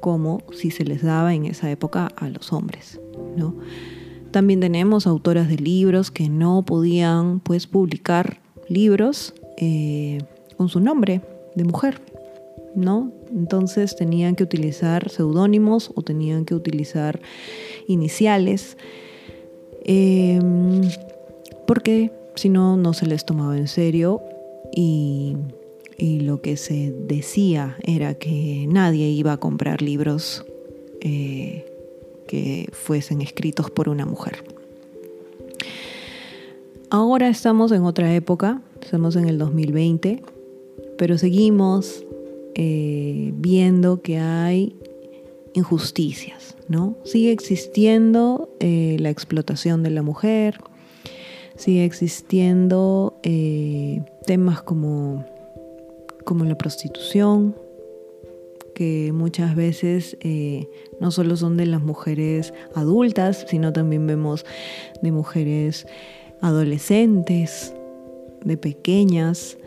como 0.00 0.42
si 0.52 0.70
se 0.70 0.84
les 0.84 1.02
daba 1.02 1.34
en 1.34 1.44
esa 1.44 1.70
época 1.70 2.08
a 2.16 2.28
los 2.28 2.52
hombres, 2.52 3.00
¿no? 3.36 3.54
También 4.30 4.60
tenemos 4.60 5.06
autoras 5.06 5.48
de 5.48 5.56
libros 5.56 6.10
que 6.10 6.28
no 6.28 6.62
podían 6.64 7.40
pues 7.40 7.66
publicar 7.66 8.40
libros 8.68 9.34
eh, 9.56 10.18
con 10.56 10.68
su 10.68 10.80
nombre 10.80 11.20
de 11.54 11.64
mujer, 11.64 12.00
¿no? 12.74 13.12
Entonces 13.30 13.96
tenían 13.96 14.36
que 14.36 14.44
utilizar 14.44 15.10
seudónimos 15.10 15.90
o 15.94 16.02
tenían 16.02 16.44
que 16.44 16.54
utilizar 16.54 17.20
iniciales. 17.88 18.76
Em, 19.84 20.82
porque 21.70 22.10
si 22.34 22.48
no, 22.48 22.76
no 22.76 22.94
se 22.94 23.06
les 23.06 23.24
tomaba 23.24 23.56
en 23.56 23.68
serio 23.68 24.20
y, 24.74 25.36
lo 26.00 26.42
que 26.42 26.56
se 26.56 26.90
decía 26.90 27.76
era 27.84 28.14
que 28.14 28.66
nadie 28.68 29.06
iba 29.10 29.34
a 29.34 29.36
comprar 29.36 29.80
libros 29.80 30.44
eh, 31.00 31.64
que 32.26 32.68
fuesen 32.72 33.20
escritos 33.20 33.70
por 33.70 33.88
una 33.88 34.04
mujer. 34.04 34.42
Ahora 36.90 37.28
estamos 37.28 37.70
en 37.70 37.84
otra 37.84 38.12
época, 38.16 38.60
estamos 38.82 39.14
en 39.14 39.28
el 39.28 39.38
2020, 39.38 40.24
pero 40.98 41.18
seguimos 41.18 42.04
eh, 42.56 43.32
viendo 43.36 44.02
que 44.02 44.18
hay 44.18 44.74
injusticias, 45.54 46.56
¿no? 46.66 46.96
Sigue 47.04 47.30
existiendo 47.30 48.48
eh, 48.58 48.96
la 48.98 49.10
explotación 49.10 49.84
de 49.84 49.90
la 49.90 50.02
mujer, 50.02 50.58
sigue 51.60 51.84
existiendo 51.84 53.20
eh, 53.22 54.00
temas 54.24 54.62
como, 54.62 55.26
como 56.24 56.44
la 56.46 56.56
prostitución, 56.56 57.54
que 58.74 59.12
muchas 59.12 59.54
veces 59.54 60.16
eh, 60.20 60.66
no 61.00 61.10
solo 61.10 61.36
son 61.36 61.58
de 61.58 61.66
las 61.66 61.82
mujeres 61.82 62.54
adultas, 62.74 63.44
sino 63.46 63.74
también 63.74 64.06
vemos 64.06 64.46
de 65.02 65.12
mujeres 65.12 65.86
adolescentes, 66.40 67.74
de 68.42 68.56
pequeñas, 68.56 69.58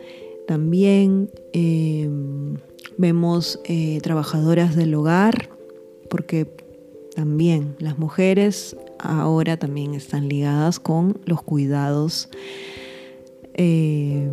también 0.48 1.30
eh, 1.52 2.10
vemos 2.98 3.60
trabajadoras 4.02 4.74
del 4.74 4.96
hogar, 4.96 5.48
porque 6.10 6.48
también 7.14 7.76
las 7.78 7.98
mujeres 8.00 8.76
ahora 9.04 9.56
también 9.56 9.94
están 9.94 10.28
ligadas 10.28 10.80
con 10.80 11.18
los 11.26 11.42
cuidados 11.42 12.28
eh, 13.54 14.28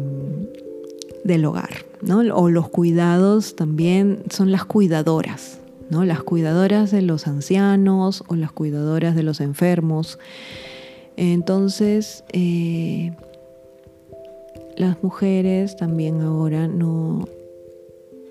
del 1.24 1.46
hogar, 1.46 1.86
¿no? 2.02 2.20
O 2.36 2.50
los 2.50 2.70
cuidados 2.70 3.56
también 3.56 4.24
son 4.30 4.52
las 4.52 4.66
cuidadoras, 4.66 5.60
¿no? 5.90 6.04
Las 6.06 6.24
cuidadoras 6.24 6.92
de 6.92 7.02
los 7.02 7.28
ancianos 7.28 8.24
o 8.28 8.36
las 8.36 8.52
cuidadoras 8.52 9.16
de 9.16 9.24
los 9.24 9.40
enfermos. 9.42 10.18
Entonces, 11.18 12.24
eh, 12.34 13.12
las 14.78 15.04
mujeres 15.04 15.76
también 15.78 16.22
ahora 16.22 16.68
no, 16.68 17.28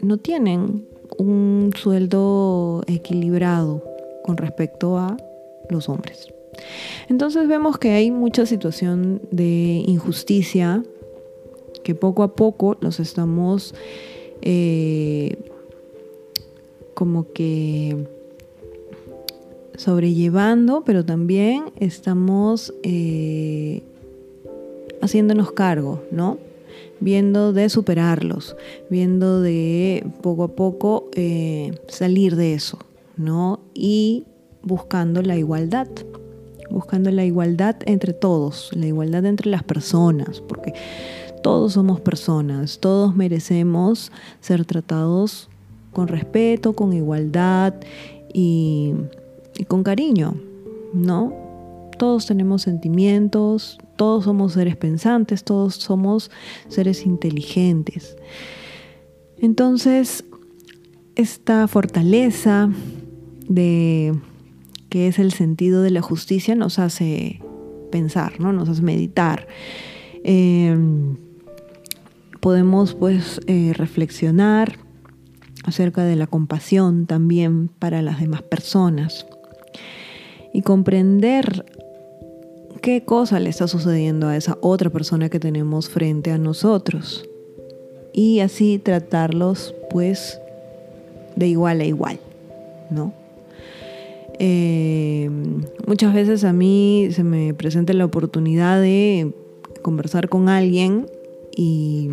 no 0.02 0.16
tienen 0.16 0.88
un 1.18 1.72
sueldo 1.76 2.82
equilibrado 2.86 3.84
con 4.24 4.36
respecto 4.36 4.98
a 4.98 5.16
los 5.70 5.88
hombres. 5.88 6.28
Entonces 7.08 7.48
vemos 7.48 7.78
que 7.78 7.90
hay 7.90 8.10
mucha 8.10 8.46
situación 8.46 9.22
de 9.30 9.84
injusticia 9.86 10.82
que 11.82 11.94
poco 11.94 12.22
a 12.22 12.34
poco 12.34 12.76
nos 12.80 13.00
estamos 13.00 13.74
eh, 14.42 15.36
como 16.94 17.32
que 17.32 18.06
sobrellevando, 19.76 20.82
pero 20.84 21.04
también 21.04 21.72
estamos 21.76 22.74
eh, 22.82 23.82
haciéndonos 25.00 25.52
cargo, 25.52 26.02
¿no? 26.10 26.38
Viendo 27.00 27.54
de 27.54 27.70
superarlos, 27.70 28.56
viendo 28.90 29.40
de 29.40 30.04
poco 30.20 30.44
a 30.44 30.48
poco 30.48 31.08
eh, 31.14 31.72
salir 31.88 32.36
de 32.36 32.52
eso, 32.52 32.78
¿no? 33.16 33.60
Y 33.72 34.24
buscando 34.62 35.22
la 35.22 35.36
igualdad, 35.36 35.88
buscando 36.70 37.10
la 37.10 37.24
igualdad 37.24 37.76
entre 37.86 38.12
todos, 38.12 38.70
la 38.74 38.86
igualdad 38.86 39.24
entre 39.26 39.50
las 39.50 39.62
personas, 39.62 40.40
porque 40.40 40.74
todos 41.42 41.72
somos 41.72 42.00
personas, 42.00 42.78
todos 42.78 43.16
merecemos 43.16 44.12
ser 44.40 44.64
tratados 44.64 45.48
con 45.92 46.08
respeto, 46.08 46.74
con 46.74 46.92
igualdad 46.92 47.74
y, 48.32 48.94
con 49.68 49.82
cariño, 49.82 50.34
¿no? 50.92 51.34
Todos 51.98 52.26
tenemos 52.26 52.62
sentimientos, 52.62 53.78
todos 53.96 54.24
somos 54.24 54.54
seres 54.54 54.76
pensantes, 54.76 55.44
todos 55.44 55.74
somos 55.74 56.30
seres 56.68 57.04
inteligentes. 57.04 58.16
Entonces, 59.38 60.24
esta 61.16 61.68
fortaleza 61.68 62.70
de 63.48 64.14
que 64.90 65.08
es 65.08 65.18
el 65.18 65.32
sentido 65.32 65.82
de 65.82 65.90
la 65.90 66.02
justicia, 66.02 66.54
nos 66.54 66.78
hace 66.78 67.40
pensar, 67.90 68.38
¿no? 68.40 68.52
nos 68.52 68.68
hace 68.68 68.82
meditar 68.82 69.46
Em, 70.22 71.16
podemos 72.40 72.94
pues 72.94 73.40
eh, 73.46 73.72
reflexionar 73.74 74.78
acerca 75.64 76.04
de 76.04 76.16
la 76.16 76.26
compasión 76.26 77.06
también 77.06 77.68
para 77.68 78.02
las 78.02 78.20
demás 78.20 78.42
personas 78.42 79.26
y 80.52 80.62
comprender 80.62 81.64
qué 82.82 83.04
cosa 83.04 83.40
le 83.40 83.50
está 83.50 83.68
sucediendo 83.68 84.28
a 84.28 84.36
esa 84.36 84.58
otra 84.62 84.90
persona 84.90 85.28
que 85.28 85.38
tenemos 85.38 85.88
frente 85.88 86.32
a 86.32 86.38
nosotros 86.38 87.28
y 88.12 88.40
así 88.40 88.78
tratarlos 88.78 89.74
pues 89.90 90.40
de 91.36 91.48
igual 91.48 91.80
a 91.80 91.84
igual, 91.84 92.20
¿no? 92.90 93.19
Eh, 94.42 95.28
muchas 95.86 96.14
veces 96.14 96.44
a 96.44 96.54
mí 96.54 97.08
se 97.10 97.22
me 97.24 97.52
presenta 97.52 97.92
la 97.92 98.06
oportunidad 98.06 98.80
de 98.80 99.34
conversar 99.82 100.30
con 100.30 100.48
alguien 100.48 101.06
y, 101.54 102.08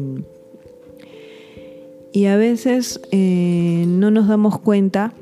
y 2.11 2.25
a 2.25 2.35
veces 2.35 2.99
eh, 3.11 3.85
no 3.87 4.11
nos 4.11 4.27
damos 4.27 4.59
cuenta 4.59 5.13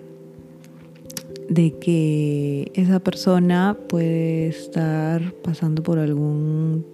de 1.47 1.77
que 1.77 2.71
esa 2.73 2.99
persona 2.99 3.77
puede 3.87 4.47
estar 4.47 5.31
pasando 5.43 5.83
por 5.83 5.99
algún 5.99 6.87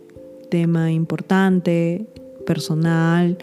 tema 0.50 0.91
importante, 0.91 2.06
personal 2.45 3.38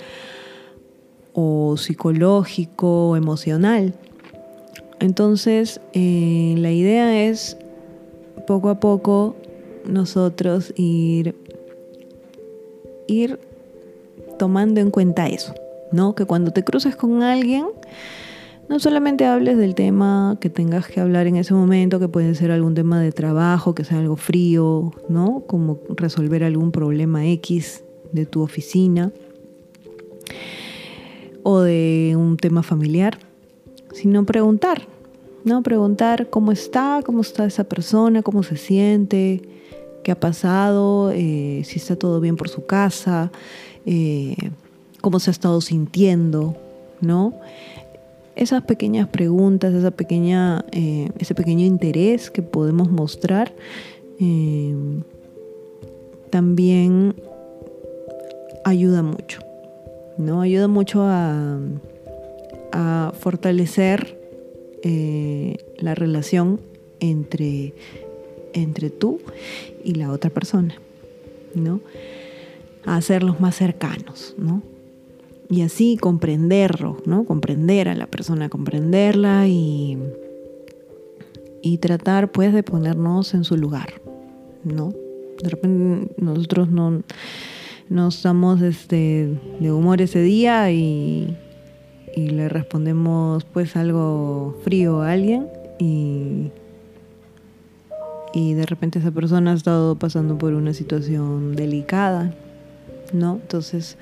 o 1.33 1.78
psicológico 1.78 3.09
o 3.09 3.16
emocional. 3.16 3.94
Entonces, 5.00 5.80
eh, 5.92 6.54
la 6.58 6.72
idea 6.72 7.24
es 7.24 7.56
poco 8.46 8.68
a 8.70 8.80
poco 8.80 9.37
nosotros 9.84 10.72
ir, 10.76 11.34
ir 13.06 13.38
tomando 14.38 14.80
en 14.80 14.90
cuenta 14.90 15.28
eso, 15.28 15.54
¿no? 15.92 16.14
Que 16.14 16.24
cuando 16.24 16.50
te 16.50 16.64
cruces 16.64 16.96
con 16.96 17.22
alguien, 17.22 17.66
no 18.68 18.78
solamente 18.80 19.24
hables 19.24 19.56
del 19.56 19.74
tema 19.74 20.37
que 20.40 20.50
tengas 20.50 20.87
que 20.88 21.00
hablar 21.00 21.26
en 21.26 21.37
ese 21.37 21.54
momento, 21.54 21.98
que 21.98 22.08
puede 22.08 22.34
ser 22.34 22.50
algún 22.50 22.74
tema 22.74 23.00
de 23.00 23.12
trabajo, 23.12 23.74
que 23.74 23.84
sea 23.84 23.98
algo 23.98 24.16
frío, 24.16 24.92
¿no? 25.08 25.44
Como 25.46 25.80
resolver 25.96 26.44
algún 26.44 26.72
problema 26.72 27.26
X 27.26 27.84
de 28.12 28.26
tu 28.26 28.42
oficina 28.42 29.12
o 31.42 31.61
de 31.61 32.14
un 32.16 32.37
tema 32.37 32.62
familiar, 32.62 33.18
sino 33.98 34.24
preguntar, 34.24 34.87
¿no? 35.44 35.62
Preguntar 35.64 36.30
cómo 36.30 36.52
está, 36.52 37.02
cómo 37.04 37.20
está 37.20 37.44
esa 37.46 37.64
persona, 37.64 38.22
cómo 38.22 38.44
se 38.44 38.56
siente, 38.56 39.42
qué 40.04 40.12
ha 40.12 40.20
pasado, 40.20 41.11
eh, 41.12 41.62
si 41.64 41.78
está 41.80 41.96
todo 41.96 42.20
bien 42.20 42.37
por 42.37 42.48
su 42.48 42.64
casa, 42.64 43.32
eh, 43.87 44.37
cómo 45.00 45.18
se 45.18 45.30
ha 45.30 45.32
estado 45.32 45.61
sintiendo, 45.61 46.56
¿no? 47.00 47.34
esas 48.37 48.62
pequeñas 48.62 49.08
preguntas, 49.08 49.74
esa 49.74 49.90
pequeña, 49.90 50.64
eh, 50.70 51.08
ese 51.18 51.34
pequeño 51.34 51.66
interés 51.66 52.30
que 52.30 52.40
podemos 52.40 52.88
mostrar, 52.88 53.52
también 56.30 57.16
ayuda 58.64 59.02
mucho, 59.02 59.40
¿no? 60.18 60.40
Ayuda 60.40 60.68
mucho 60.68 61.02
a, 61.02 61.58
fortalecer 63.19 64.19
eh, 64.83 65.57
la 65.79 65.95
relación 65.95 66.61
entre, 67.01 67.75
entre 68.53 68.91
tú 68.91 69.21
y 69.85 69.95
la 69.95 70.12
otra 70.12 70.31
persona, 70.31 70.75
¿no? 71.55 71.81
A 72.85 72.97
hacerlos 72.97 73.41
más 73.41 73.57
cercanos, 73.57 74.35
¿no? 74.38 74.62
y 75.51 75.62
así 75.62 75.97
comprenderlo, 75.97 76.99
¿no? 77.07 77.25
Comprender 77.25 77.88
a 77.88 77.95
la 77.95 78.07
persona, 78.07 78.49
comprenderla 78.49 79.49
y, 79.49 79.99
y 81.62 81.79
tratar 81.79 82.31
pues 82.31 82.53
de 82.53 82.62
ponernos 82.62 83.35
en 83.35 83.45
su 83.45 83.57
lugar, 83.57 84.01
¿no? 84.64 84.93
De 85.43 85.49
repente 85.49 86.12
nosotros 86.19 86.69
no, 86.71 87.03
no 87.88 88.09
estamos 88.09 88.61
este, 88.61 89.38
de 89.61 89.73
humor 89.73 90.03
ese 90.03 90.21
día 90.21 90.71
y, 90.71 91.37
y 92.18 92.31
le 92.31 92.48
respondemos 92.48 93.44
pues 93.44 93.76
algo 93.76 94.59
frío 94.64 95.02
a 95.02 95.12
alguien 95.12 95.48
y, 95.78 96.50
y 98.33 98.54
de 98.54 98.66
repente 98.66 98.98
esa 98.98 99.12
persona 99.12 99.52
ha 99.52 99.54
estado 99.54 99.96
pasando 99.96 100.37
por 100.37 100.54
una 100.54 100.74
situación 100.74 101.54
delicada, 101.54 102.35
¿no? 103.12 103.38
Entonces 103.40 103.98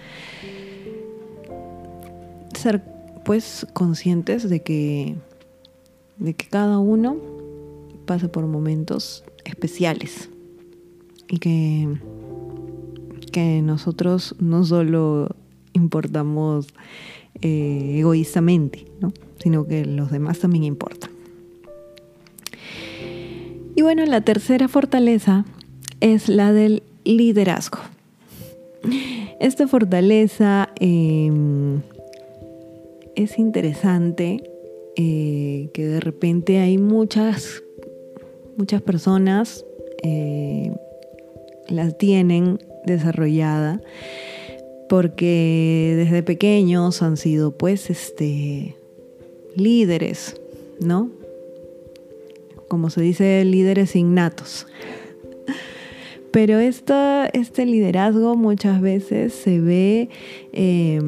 ser 2.55 2.83
pues 3.25 3.67
conscientes 3.75 4.49
de 4.49 4.63
que, 4.63 5.17
de 6.17 6.35
que 6.35 6.47
cada 6.47 6.79
uno 6.79 7.19
pasa 8.07 8.29
por 8.29 8.47
momentos 8.47 9.25
especiales 9.45 10.31
y 11.29 11.39
que, 11.39 11.99
que 13.31 13.61
nosotros 13.63 14.35
no 14.39 14.65
solo 14.65 15.37
importamos 15.75 16.69
eh, 17.43 17.97
egoístamente, 17.99 18.87
sino 19.39 19.67
que 19.67 19.85
los 19.85 20.11
demás 20.11 20.39
también 20.39 20.65
importan. 20.65 21.11
Y 23.75 23.83
bueno, 23.83 24.07
la 24.07 24.23
tercera 24.23 24.69
fortaleza 24.69 25.45
es 26.01 26.29
la 26.29 26.53
del 26.53 26.83
liderazgo. 27.05 27.79
Esta 29.39 29.69
fortaleza 29.69 30.71
em, 30.81 31.83
es 33.15 33.39
interesante 33.39 34.43
eh, 34.97 35.69
que 35.75 35.87
de 35.87 36.01
repente 36.01 36.59
hay 36.59 36.79
muchas, 36.79 37.63
muchas 38.57 38.81
personas 38.81 39.65
eh, 40.03 40.73
las 41.69 41.99
tienen 41.99 42.59
desarrollada 42.87 43.81
porque 44.89 45.95
desde 45.97 46.23
pequeños 46.23 47.03
han 47.03 47.17
sido 47.17 47.57
pues 47.57 47.91
este 47.91 48.77
líderes, 49.55 50.41
¿no? 50.81 51.11
Como 52.69 52.91
se 52.91 53.01
dice, 53.01 53.45
líderes 53.45 53.97
innatos. 53.97 54.67
Pero 56.31 56.59
este 56.59 57.67
liderazgo 57.67 58.37
muchas 58.37 58.81
veces 58.81 59.33
se 59.33 59.61
ve, 59.61 60.11
eh, 60.53 61.01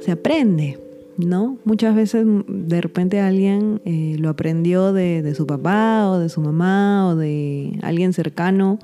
se 0.00 0.10
aprende, 0.10 0.78
¿no? 1.16 1.58
Muchas 1.64 1.94
veces 1.94 2.26
mm, 2.26 2.42
de 2.48 2.80
repente 2.80 3.20
alguien 3.20 3.80
eh, 3.84 4.16
lo 4.18 4.28
aprendió 4.28 4.92
de, 4.92 5.34
su 5.34 5.46
papá 5.46 6.10
o 6.10 6.18
de 6.18 6.28
su 6.28 6.40
mamá 6.40 7.08
o 7.08 7.16
de 7.16 7.78
alguien 7.82 8.12
cercano 8.12 8.78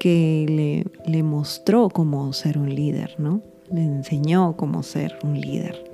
que 0.00 0.88
le, 1.06 1.22
mostró 1.22 1.90
cómo 1.90 2.32
ser 2.32 2.56
un 2.56 2.74
líder, 2.74 3.16
¿no? 3.18 3.42
Le 3.70 3.82
enseñó 3.82 4.56
cómo 4.56 4.82
ser 4.82 5.18
un 5.22 5.38
líder. 5.38 5.84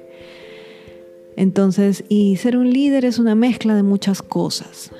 Entonces, 1.36 2.04
y 2.08 2.36
ser 2.36 2.56
un 2.56 2.70
líder 2.70 3.04
es 3.04 3.18
una 3.18 3.34
mezcla 3.34 3.74
de 3.74 3.82
muchas 3.82 4.22
cosas, 4.22 4.92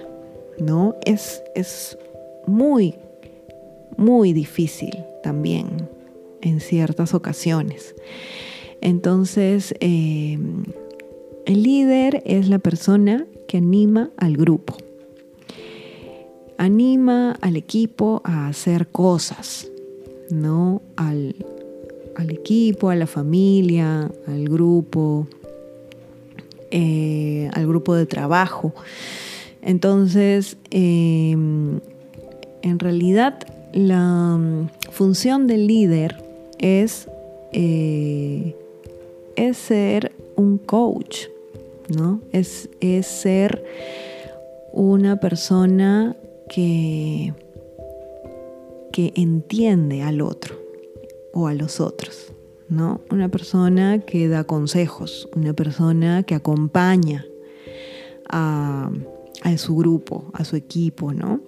¿no? 0.59 0.97
Es, 1.05 1.41
es 1.55 1.97
muy, 2.49 2.97
muy 3.97 4.33
difícil 4.33 4.93
también 5.23 5.89
en 6.43 6.59
ciertas 6.59 7.15
ocasiones. 7.15 7.95
Entonces, 8.81 9.73
em, 9.79 10.65
el 11.47 11.63
líder 11.63 12.25
es 12.27 12.49
la 12.49 12.59
persona 12.59 13.25
que 13.47 13.59
anima 13.59 14.11
al 14.17 14.37
grupo, 14.37 14.77
anima 16.59 17.33
al 17.41 17.57
equipo 17.57 18.21
a 18.25 18.49
hacer 18.49 18.89
cosas, 18.89 19.69
¿no? 20.31 20.83
Al, 20.97 21.35
equipo, 22.31 22.91
a 22.91 22.97
la 22.97 23.07
familia, 23.07 24.11
al 24.27 24.45
grupo, 24.49 25.27
eh, 26.71 27.51
al 27.53 27.67
grupo 27.67 27.95
de 27.95 28.07
trabajo. 28.07 28.75
Entonces, 29.63 30.57
em, 30.71 31.81
en 32.63 32.79
realidad, 32.79 33.47
la 33.73 34.37
mm, 34.37 34.69
función 34.91 35.47
del 35.47 35.67
líder 35.67 36.17
es 36.59 37.09
eh, 37.53 38.55
es 39.37 39.57
ser 39.59 40.13
un 40.35 40.59
coach, 40.59 41.27
¿no? 41.89 42.21
Es, 42.33 42.69
es 42.81 43.07
ser 43.07 43.65
una 44.73 45.21
persona 45.21 46.17
que, 46.49 47.35
que 48.93 49.13
entiende 49.17 50.03
al 50.03 50.21
otro 50.21 50.57
o 51.33 51.47
a 51.49 51.55
los 51.55 51.81
otros, 51.81 52.33
¿no? 52.69 53.01
Una 53.11 53.29
persona 53.29 54.01
que 54.01 54.29
da 54.29 54.45
consejos, 54.45 55.29
una 55.37 55.53
persona 55.53 56.23
que 56.23 56.35
acompaña 56.35 57.27
a, 58.29 58.91
su 59.57 59.77
grupo, 59.77 60.31
a 60.33 60.45
su 60.45 60.57
equipo, 60.57 61.13
¿no? 61.13 61.41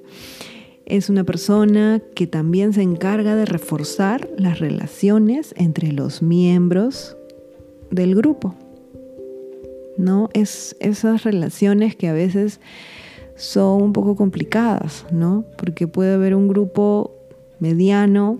es 0.88 1.10
una 1.10 1.24
persona 1.24 2.00
que 2.14 2.26
también 2.26 2.72
se 2.72 2.80
encarga 2.80 3.36
de 3.36 3.44
reforzar 3.44 4.30
las 4.38 4.58
relaciones 4.58 5.52
entre 5.58 5.92
los 5.92 6.22
miembros 6.22 7.14
del 7.90 8.14
grupo. 8.14 8.54
¿No? 9.98 10.30
Es 10.32 10.76
esas 10.80 11.24
relaciones 11.24 11.94
que 11.94 12.08
a 12.08 12.14
veces 12.14 12.60
son 13.38 13.82
un 13.82 13.92
poco 13.92 14.16
complicadas, 14.16 15.06
¿no? 15.10 15.44
Porque 15.56 15.86
puede 15.86 16.14
haber 16.14 16.34
un 16.34 16.48
grupo 16.48 17.14
mediano, 17.60 18.38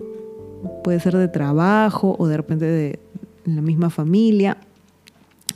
puede 0.83 0.99
ser 0.99 1.15
de 1.17 1.27
trabajo 1.27 2.15
o 2.19 2.27
de 2.27 2.37
repente 2.37 2.65
de 2.65 2.99
la 3.45 3.61
misma 3.61 3.89
familia, 3.89 4.57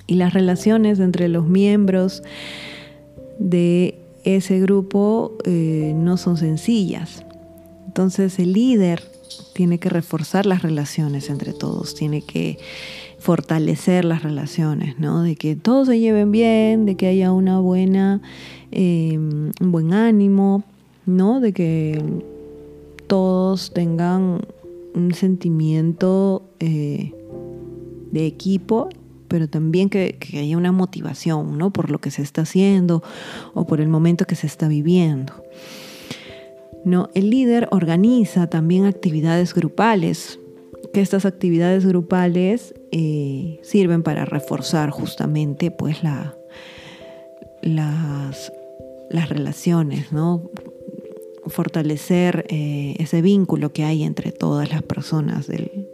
y 0.08 0.16
las 0.16 0.34
relaciones 0.34 1.00
entre 1.00 1.28
los 1.28 1.48
miembros 1.48 2.24
de 3.38 4.00
ese 4.24 4.60
grupo 4.60 5.38
eh, 5.46 5.94
no 5.96 6.18
son 6.18 6.38
sencillas. 6.38 7.26
Entonces 7.86 8.40
el 8.40 8.54
líder 8.54 9.04
tiene 9.54 9.80
que 9.80 9.90
reforzar 9.90 10.46
las 10.46 10.62
relaciones 10.62 11.30
entre 11.30 11.54
todos, 11.54 11.96
tiene 11.96 12.22
que 12.22 12.58
fortalecer 13.20 14.04
las 14.04 14.24
relaciones, 14.24 15.00
¿no? 15.00 15.24
De 15.24 15.36
que 15.36 15.56
todos 15.56 15.88
se 15.88 16.00
lleven 16.00 16.32
bien, 16.32 16.86
de 16.86 16.96
que 16.96 17.08
haya 17.08 17.32
una 17.32 17.60
buena, 17.60 18.22
un 18.76 19.72
buen 19.72 19.94
ánimo, 19.94 20.64
¿no? 21.06 21.40
De 21.40 21.54
que 21.54 22.04
todos 23.08 23.74
tengan 23.74 24.42
un 24.96 25.14
sentimiento 25.14 26.44
eh, 26.60 27.14
de 28.12 28.26
equipo 28.26 28.90
pero 29.34 29.50
también 29.50 29.90
que, 29.90 30.16
haya 30.38 30.56
una 30.56 30.72
motivación, 30.72 31.58
¿no? 31.58 31.74
Por 31.74 31.90
lo 31.90 31.98
que 31.98 32.12
se 32.12 32.22
está 32.22 32.44
haciendo 32.44 33.02
o 33.56 33.66
por 33.66 33.82
el 33.82 33.88
momento 33.90 34.26
que 34.26 34.36
se 34.36 34.46
está 34.46 34.68
viviendo. 34.68 35.34
No, 36.86 37.10
el 37.16 37.32
líder 37.32 37.68
organiza 37.72 38.46
también 38.46 38.86
actividades 38.86 39.56
grupales, 39.56 40.40
que 40.94 41.02
estas 41.02 41.26
actividades 41.26 41.84
grupales 41.84 42.76
eh, 42.92 43.60
sirven 43.64 44.04
para 44.04 44.24
reforzar 44.26 44.92
justamente 44.92 45.72
pues 45.72 46.04
la, 46.04 46.36
las, 47.64 48.54
las 49.10 49.30
relaciones, 49.30 50.12
¿no? 50.12 50.50
fortalecer 51.48 52.46
eh, 52.50 52.96
ese 53.00 53.22
vínculo 53.22 53.74
que 53.74 53.84
hay 53.84 54.04
entre 54.04 54.32
todas 54.32 54.70
las 54.72 54.82
personas 54.84 55.48
del, 55.48 55.88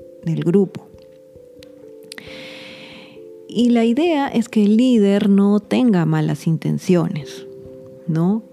grupo. 0.46 0.88
Y 3.48 3.70
la 3.70 3.84
idea 3.84 4.28
es 4.28 4.48
que 4.48 4.64
el 4.64 4.78
líder 4.78 5.28
no 5.28 5.60
tenga 5.60 6.06
malas 6.06 6.46
intenciones, 6.46 7.48
¿no? 8.06 8.44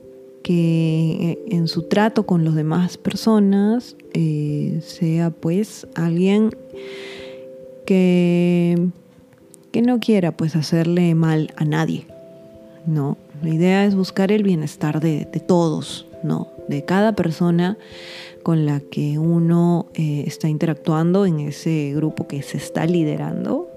Que 0.43 1.39
en 1.51 1.69
su 1.69 1.83
trato 1.83 2.25
con 2.25 2.45
las 2.47 2.55
demás 2.55 2.97
personas 2.97 3.95
eh, 4.15 4.81
sea 4.83 5.31
pues 5.31 5.87
alguien 5.95 6.57
que, 7.85 8.89
que 9.71 9.83
no 9.83 10.01
quiera 10.01 10.35
pues 10.35 10.57
hacerle 10.57 11.15
mal 11.15 11.53
a 11.57 11.67
nadie, 11.67 12.07
¿no? 12.87 13.19
La 13.43 13.51
idea 13.51 13.85
es 13.85 13.95
buscar 13.95 14.33
el 14.33 14.43
bienestar 14.43 15.01
de, 15.01 15.25
todos, 15.47 16.07
¿no? 16.23 16.49
De 16.69 16.85
cada 16.85 17.15
persona 17.15 17.79
con 18.43 18.67
la 18.67 18.81
que 18.81 19.19
uno 19.19 19.87
eh, 19.95 20.25
está 20.27 20.49
interactuando 20.49 21.27
en 21.27 21.41
ese 21.41 21.93
grupo 21.95 22.27
que 22.27 22.43
se 22.43 22.57
está 22.57 22.87
liderando 22.87 23.71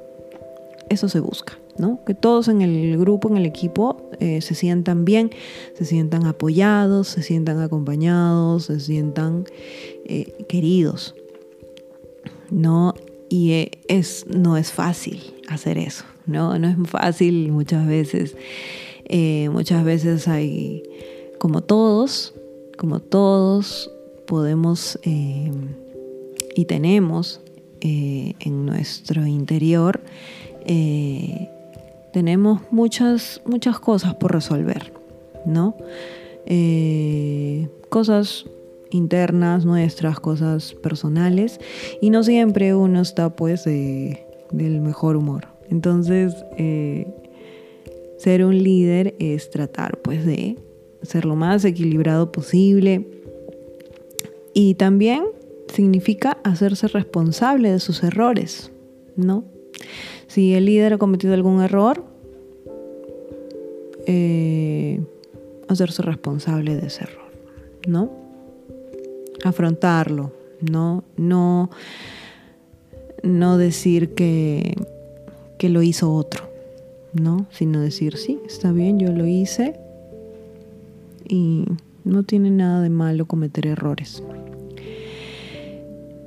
eso 0.90 1.08
se 1.08 1.20
busca, 1.20 1.58
¿no? 1.78 2.04
Que 2.04 2.14
todos 2.14 2.48
en 2.48 2.62
el 2.62 2.98
grupo, 2.98 3.30
en 3.30 3.38
el 3.38 3.46
equipo, 3.46 4.10
eh, 4.20 4.42
se 4.42 4.56
sientan 4.56 5.06
bien, 5.06 5.30
se 5.76 5.86
sientan 5.86 6.26
apoyados, 6.26 7.08
se 7.08 7.24
sientan 7.24 7.60
acompañados, 7.60 8.66
se 8.66 8.80
sientan 8.80 9.46
eh, 10.06 10.46
queridos, 10.50 11.16
¿no? 12.50 12.94
Y 13.30 13.70
es, 13.88 14.26
no 14.28 14.58
es 14.58 14.72
fácil 14.72 15.22
hacer 15.48 15.78
eso, 15.78 16.06
¿no? 16.26 16.58
No 16.58 16.68
es 16.68 16.90
fácil 16.90 17.52
muchas 17.52 17.86
veces. 17.88 18.36
Muchas 19.52 19.84
veces 19.84 20.28
hay, 20.28 20.84
como 21.40 21.62
todos, 21.62 22.34
como 22.78 23.00
todos, 23.00 23.92
podemos 24.28 25.00
y 25.04 26.66
tenemos 26.66 27.42
en 27.82 28.66
nuestro 28.66 29.26
interior 29.26 30.02
eh, 30.66 31.50
tenemos 32.14 32.62
muchas, 32.72 33.42
muchas 33.46 33.80
cosas 33.80 34.14
por 34.16 34.32
resolver, 34.32 34.94
¿no? 35.46 35.76
Eh, 36.46 37.70
cosas 37.90 38.46
internas 38.92 39.66
nuestras, 39.66 40.20
cosas 40.20 40.74
personales, 40.74 41.60
y 42.02 42.10
no 42.10 42.24
siempre 42.24 42.76
uno 42.76 43.02
está 43.02 43.36
pues 43.36 43.66
del 43.66 44.82
mejor 44.82 45.16
humor. 45.16 45.48
Entonces, 45.70 46.36
eh, 46.58 47.08
ser 48.20 48.44
un 48.44 48.62
líder 48.62 49.16
es 49.18 49.50
tratar 49.50 49.98
pues 50.02 50.26
de 50.26 50.58
ser 51.02 51.24
lo 51.24 51.38
más 51.38 51.64
equilibrado 51.64 52.34
posible 52.34 53.08
y 54.54 54.74
también 54.74 55.24
significa 55.74 56.38
hacerse 56.44 56.90
responsable 56.90 57.72
de 57.72 57.80
sus 57.80 58.04
errores, 58.04 58.74
¿no? 59.16 59.46
Si 60.28 60.54
el 60.54 60.66
líder 60.66 60.94
ha 60.94 60.98
cometido 60.98 61.34
algún 61.34 61.62
error, 61.62 62.04
eh, 64.06 65.00
hacerse 65.70 66.02
responsable 66.02 66.76
de 66.76 66.88
ese 66.88 67.06
error, 67.06 67.32
¿no? 67.88 68.12
Afrontarlo, 69.46 70.34
¿no? 70.60 71.06
No, 71.16 71.70
no 73.24 73.58
decir 73.58 74.14
que, 74.14 74.76
que 75.58 75.70
lo 75.70 75.82
hizo 75.84 76.12
otro, 76.14 76.49
¿no? 77.14 77.46
Sino 77.52 77.80
decir, 77.80 78.18
sí, 78.18 78.40
está 78.46 78.72
bien, 78.72 79.00
yo 79.00 79.12
lo 79.12 79.26
hice 79.26 79.80
y 81.28 81.66
no 82.04 82.24
tiene 82.24 82.52
nada 82.52 82.82
de 82.82 82.90
malo 82.90 83.26
cometer 83.26 83.68
errores. 83.68 84.24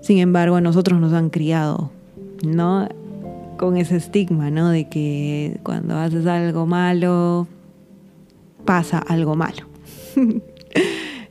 Sin 0.01 0.19
embargo, 0.19 0.57
a 0.57 0.61
nosotros 0.61 1.01
nos 1.01 1.13
han 1.13 1.31
criado, 1.31 1.91
¿no? 2.45 2.89
con 3.63 3.77
ese 3.77 3.95
estigma, 3.95 4.51
¿no? 4.51 4.71
De 4.71 4.89
que 4.89 5.61
cuando 5.63 5.97
haces 5.97 6.27
algo 6.27 6.67
malo, 6.67 7.47
pasa 8.65 8.99
algo 8.99 9.37
malo. 9.37 9.69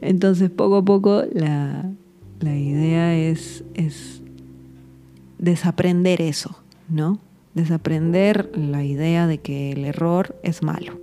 Entonces, 0.02 0.50
poco 0.50 0.78
a 0.78 0.86
poco, 0.86 1.24
la, 1.34 1.92
idea 2.42 3.18
es, 3.18 3.66
es 3.74 4.22
desaprender 5.40 6.22
eso, 6.22 6.56
¿no? 6.88 7.20
Desaprender 7.54 8.52
la 8.56 8.84
idea 8.84 9.28
de 9.28 9.40
que 9.40 9.72
el 9.72 9.86
error 9.86 10.40
es 10.44 10.64
malo. 10.64 11.00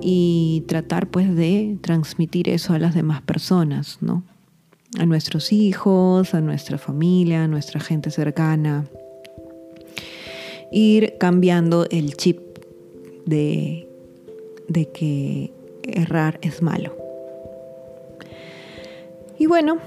Y 0.00 0.64
tratar 0.66 1.06
pues 1.06 1.34
de 1.34 1.78
transmitir 1.80 2.48
eso 2.48 2.74
a 2.74 2.78
las 2.78 2.94
demás 2.94 3.22
personas, 3.22 3.98
¿no? 4.00 4.22
a 4.98 5.06
nuestros 5.06 5.52
hijos, 5.52 6.34
a 6.34 6.40
nuestra 6.40 6.78
familia, 6.78 7.44
a 7.44 7.48
nuestra 7.48 7.80
gente 7.80 8.10
cercana. 8.10 8.86
Ir 10.70 11.14
cambiando 11.18 11.86
el 11.90 12.16
chip 12.16 12.40
de, 13.26 13.88
de 14.68 14.88
que 14.90 15.52
errar 15.82 16.38
es 16.42 16.62
malo. 16.62 16.96
Y 19.38 19.46
bueno, 19.46 19.78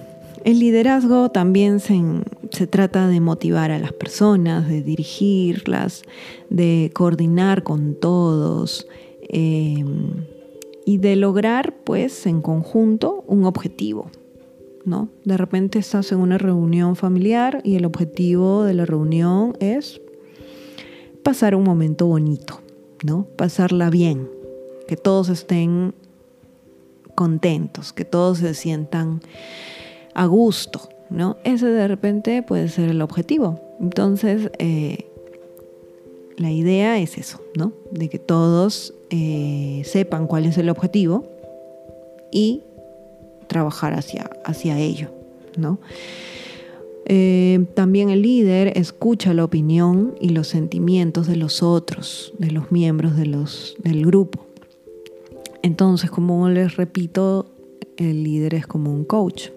el 0.44 0.60
liderazgo 0.60 1.30
también 1.30 1.80
se, 1.80 2.02
se, 2.52 2.68
trata 2.68 3.08
de 3.08 3.20
motivar 3.20 3.72
a 3.72 3.80
las 3.80 3.94
personas, 3.94 4.68
de 4.68 4.82
dirigirlas, 4.82 6.04
de 6.50 6.92
coordinar 6.94 7.64
con 7.64 7.96
todos 7.96 8.88
eh, 9.30 9.84
y 10.86 10.98
de 10.98 11.16
lograr 11.16 11.76
pues 11.84 12.26
en 12.26 12.42
conjunto 12.42 13.24
un 13.28 13.46
objetivo. 13.46 14.10
¿no? 14.86 15.10
De 15.26 15.36
repente 15.36 15.80
estás 15.80 16.12
en 16.14 16.20
una 16.20 16.38
reunión 16.38 16.96
familiar 16.96 17.62
y 17.64 17.76
el 17.76 17.86
objetivo 17.86 18.64
de 18.64 18.74
la 18.74 18.86
reunión 18.86 19.54
es 19.60 20.02
pasar 21.24 21.56
un 21.56 21.64
momento 21.66 22.08
bonito, 22.08 22.62
¿no? 23.04 23.28
Pasarla 23.36 23.90
bien, 23.90 24.30
que 24.88 24.96
todos 24.96 25.28
estén 25.28 25.94
contentos, 27.16 27.92
que 27.92 28.06
todos 28.06 28.38
se 28.38 28.54
sientan 28.54 29.20
a 30.14 30.26
gusto, 30.26 30.88
¿no? 31.10 31.38
Ese 31.44 31.68
de 31.68 31.88
repente 31.88 32.44
puede 32.44 32.68
ser 32.70 32.90
el 32.90 33.02
objetivo. 33.02 33.60
Entonces, 33.80 34.52
eh, 34.60 35.06
la 36.38 36.52
idea 36.52 37.00
es 37.00 37.18
eso, 37.18 37.42
¿no? 37.56 37.74
De 37.92 38.10
que 38.10 38.20
todos 38.20 38.94
eh, 39.10 39.82
sepan 39.86 40.28
cuál 40.28 40.46
es 40.46 40.58
el 40.58 40.70
objetivo 40.70 41.26
y 42.32 42.62
trabajar 43.48 43.94
hacia, 43.94 44.30
hacia 44.46 44.78
ello, 44.78 45.10
¿no? 45.58 45.80
Eh, 47.10 47.66
también 47.74 48.10
el 48.10 48.22
líder 48.22 48.78
escucha 48.78 49.34
la 49.34 49.46
opinión 49.46 50.16
y 50.20 50.30
los 50.30 50.48
sentimientos 50.48 51.26
de 51.26 51.38
los 51.38 51.64
otros, 51.64 52.34
de 52.38 52.52
los 52.52 52.70
miembros 52.72 53.16
de 53.16 53.26
los, 53.26 53.78
del 53.82 54.06
grupo. 54.06 54.46
Entonces, 55.64 56.12
como 56.12 56.50
les 56.50 56.76
repito, 56.76 57.46
el 57.96 58.24
líder 58.24 58.56
es 58.56 58.68
como 58.68 58.94
un 58.94 59.06
coach. 59.06 59.50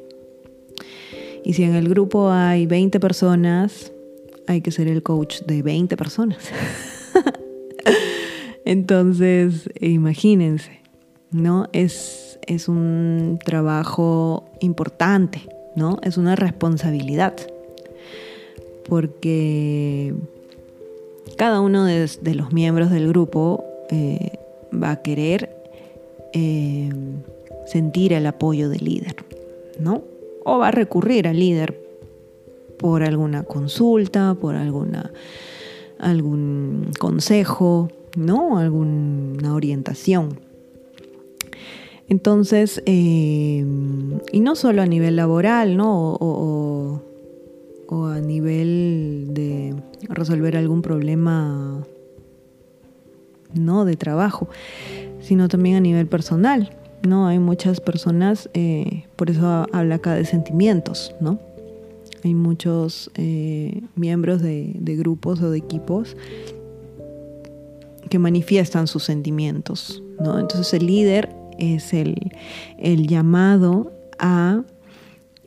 Y 1.45 1.55
si 1.55 1.65
en 1.65 1.75
el 1.75 1.89
grupo 1.89 2.31
hay 2.31 2.67
20 2.67 3.01
personas, 3.01 3.93
hay 4.47 4.61
que 4.61 4.71
ser 4.71 4.89
el 4.89 5.03
coach 5.03 5.43
de 5.43 5.63
20 5.63 5.97
personas. 5.97 6.39
Entonces, 8.65 9.71
imagínense, 9.81 10.81
¿no? 11.31 11.69
Es, 11.73 12.39
es 12.47 12.69
un 12.69 13.39
trabajo 13.45 14.45
importante, 14.61 15.49
¿no? 15.77 15.99
Es 16.03 16.19
una 16.19 16.37
responsabilidad. 16.37 17.35
Porque 18.89 20.15
cada 21.37 21.61
uno 21.61 21.85
de, 21.85 22.35
los 22.35 22.53
miembros 22.53 22.91
del 22.91 23.09
grupo 23.09 23.65
eh, 23.91 24.39
va 24.73 24.91
a 24.93 25.03
querer 25.03 25.57
eh, 26.33 26.91
sentir 27.67 28.13
el 28.13 28.27
apoyo 28.27 28.69
del 28.69 28.85
líder, 28.85 29.17
¿no? 29.79 30.03
O 30.45 30.59
va 30.59 30.69
a 30.69 30.71
recurrir 30.71 31.29
al 31.29 31.39
líder 31.39 31.79
por 32.79 33.03
alguna 33.03 33.43
consulta, 33.43 34.35
por 34.35 34.55
alguna, 34.55 35.13
algún 35.99 36.91
consejo, 36.99 37.89
¿no? 38.17 38.59
Alguna 38.59 39.55
orientación. 39.55 40.41
Entonces, 42.09 42.83
eh, 42.87 43.65
y 44.33 44.41
no 44.41 44.57
solo 44.57 44.83
a 44.83 44.87
nivel 44.87 45.15
laboral, 45.15 45.77
¿no? 45.77 46.15
O, 46.15 47.03
o, 47.87 48.07
a 48.07 48.21
nivel 48.21 49.29
de 49.31 49.75
resolver 50.09 50.57
algún 50.57 50.83
problema, 50.83 51.85
¿no? 53.55 53.85
De 53.85 53.97
trabajo, 53.97 54.49
sino 55.21 55.49
también 55.49 55.77
a 55.77 55.81
nivel 55.81 56.07
personal, 56.09 56.77
¿no? 57.07 57.27
Hay 57.27 57.39
muchas 57.39 57.81
personas, 57.81 58.51
eh, 58.55 59.05
por 59.17 59.31
eso 59.31 59.67
habla 59.73 59.97
acá 59.97 60.15
de 60.15 60.25
sentimientos, 60.25 61.15
¿no? 61.21 61.39
Hay 62.23 62.35
muchos 62.35 63.11
eh, 63.15 63.83
miembros 63.97 64.43
de, 64.43 64.75
grupos 64.99 65.41
o 65.41 65.51
de 65.51 65.59
equipos 65.59 66.17
que 68.09 68.19
manifiestan 68.19 68.87
sus 68.87 69.05
sentimientos, 69.05 70.03
¿no? 70.19 70.39
Entonces 70.39 70.75
el 70.75 70.87
líder 70.87 71.31
es 71.59 71.95
el, 71.95 72.17
el 72.79 73.07
llamado 73.07 73.93
a 74.19 74.63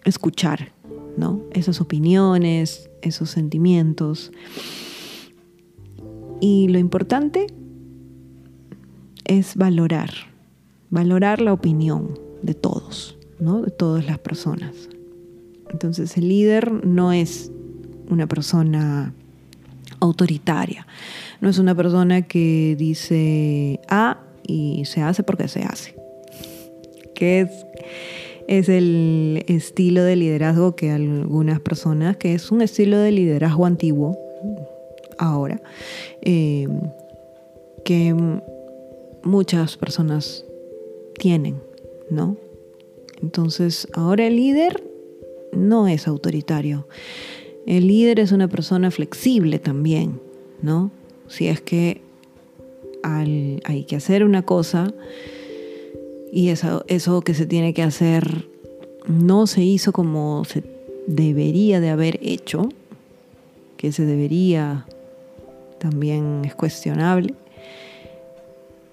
escuchar, 0.03 0.71
¿no? 1.17 1.41
Esas 1.53 1.81
opiniones, 1.81 2.89
esos 3.01 3.29
sentimientos. 3.29 4.31
Y 6.41 6.67
lo 6.69 6.79
importante 6.79 7.47
es 9.25 9.55
valorar, 9.55 10.09
valorar 10.93 11.41
la 11.41 11.53
opinión 11.53 12.19
de 12.43 12.53
todos, 12.53 13.17
¿no? 13.39 13.63
De 13.63 13.71
todas 13.71 14.05
las 14.05 14.19
personas. 14.19 14.89
Entonces 15.71 16.15
el 16.17 16.29
líder 16.29 16.85
no 16.85 17.11
es 17.11 17.51
una 18.11 18.27
persona 18.27 19.11
autoritaria, 19.99 20.85
no 21.41 21.49
es 21.49 21.57
una 21.57 21.73
persona 21.73 22.21
que 22.21 22.75
dice 22.77 23.79
A 23.89 24.19
y 24.45 24.85
se 24.85 25.01
hace 25.01 25.23
porque 25.23 25.47
se 25.47 25.63
hace, 25.63 25.95
que 27.15 27.49
es, 28.47 28.69
el 28.69 29.45
estilo 29.47 30.03
de 30.03 30.15
liderazgo 30.15 30.75
que 30.75 30.91
algunas 30.91 31.59
personas, 31.59 32.17
que 32.17 32.35
es 32.35 32.51
un 32.51 32.61
estilo 32.61 32.99
de 32.99 33.11
liderazgo 33.11 33.65
antiguo 33.65 34.15
ahora, 35.17 35.59
eh, 36.21 36.67
que 37.83 38.15
muchas 39.23 39.75
personas 39.75 40.45
tienen, 41.17 41.61
¿no? 42.09 42.37
Entonces, 43.21 43.87
ahora 43.93 44.27
el 44.27 44.35
líder 44.35 44.83
no 45.51 45.87
es 45.87 46.07
autoritario. 46.07 46.87
El 47.65 47.87
líder 47.87 48.19
es 48.19 48.31
una 48.31 48.47
persona 48.47 48.91
flexible 48.91 49.59
también, 49.59 50.19
¿no? 50.61 50.91
Si 51.27 51.47
es 51.47 51.61
que 51.61 52.01
hay 53.03 53.83
que 53.87 53.95
hacer 53.95 54.23
una 54.23 54.43
cosa 54.43 54.93
y 56.31 56.49
eso, 56.49 56.83
eso 56.87 57.21
que 57.21 57.33
se 57.33 57.45
tiene 57.45 57.73
que 57.73 57.83
hacer 57.83 58.47
no 59.07 59.45
se 59.45 59.61
hizo 59.61 59.91
como 59.91 60.45
se 60.45 60.63
debería 61.05 61.79
de 61.79 61.89
haber 61.89 62.19
hecho, 62.21 62.69
que 63.77 63.91
se 63.91 64.05
debería 64.05 64.85
también 65.79 66.41
es 66.45 66.55
cuestionable. 66.55 67.33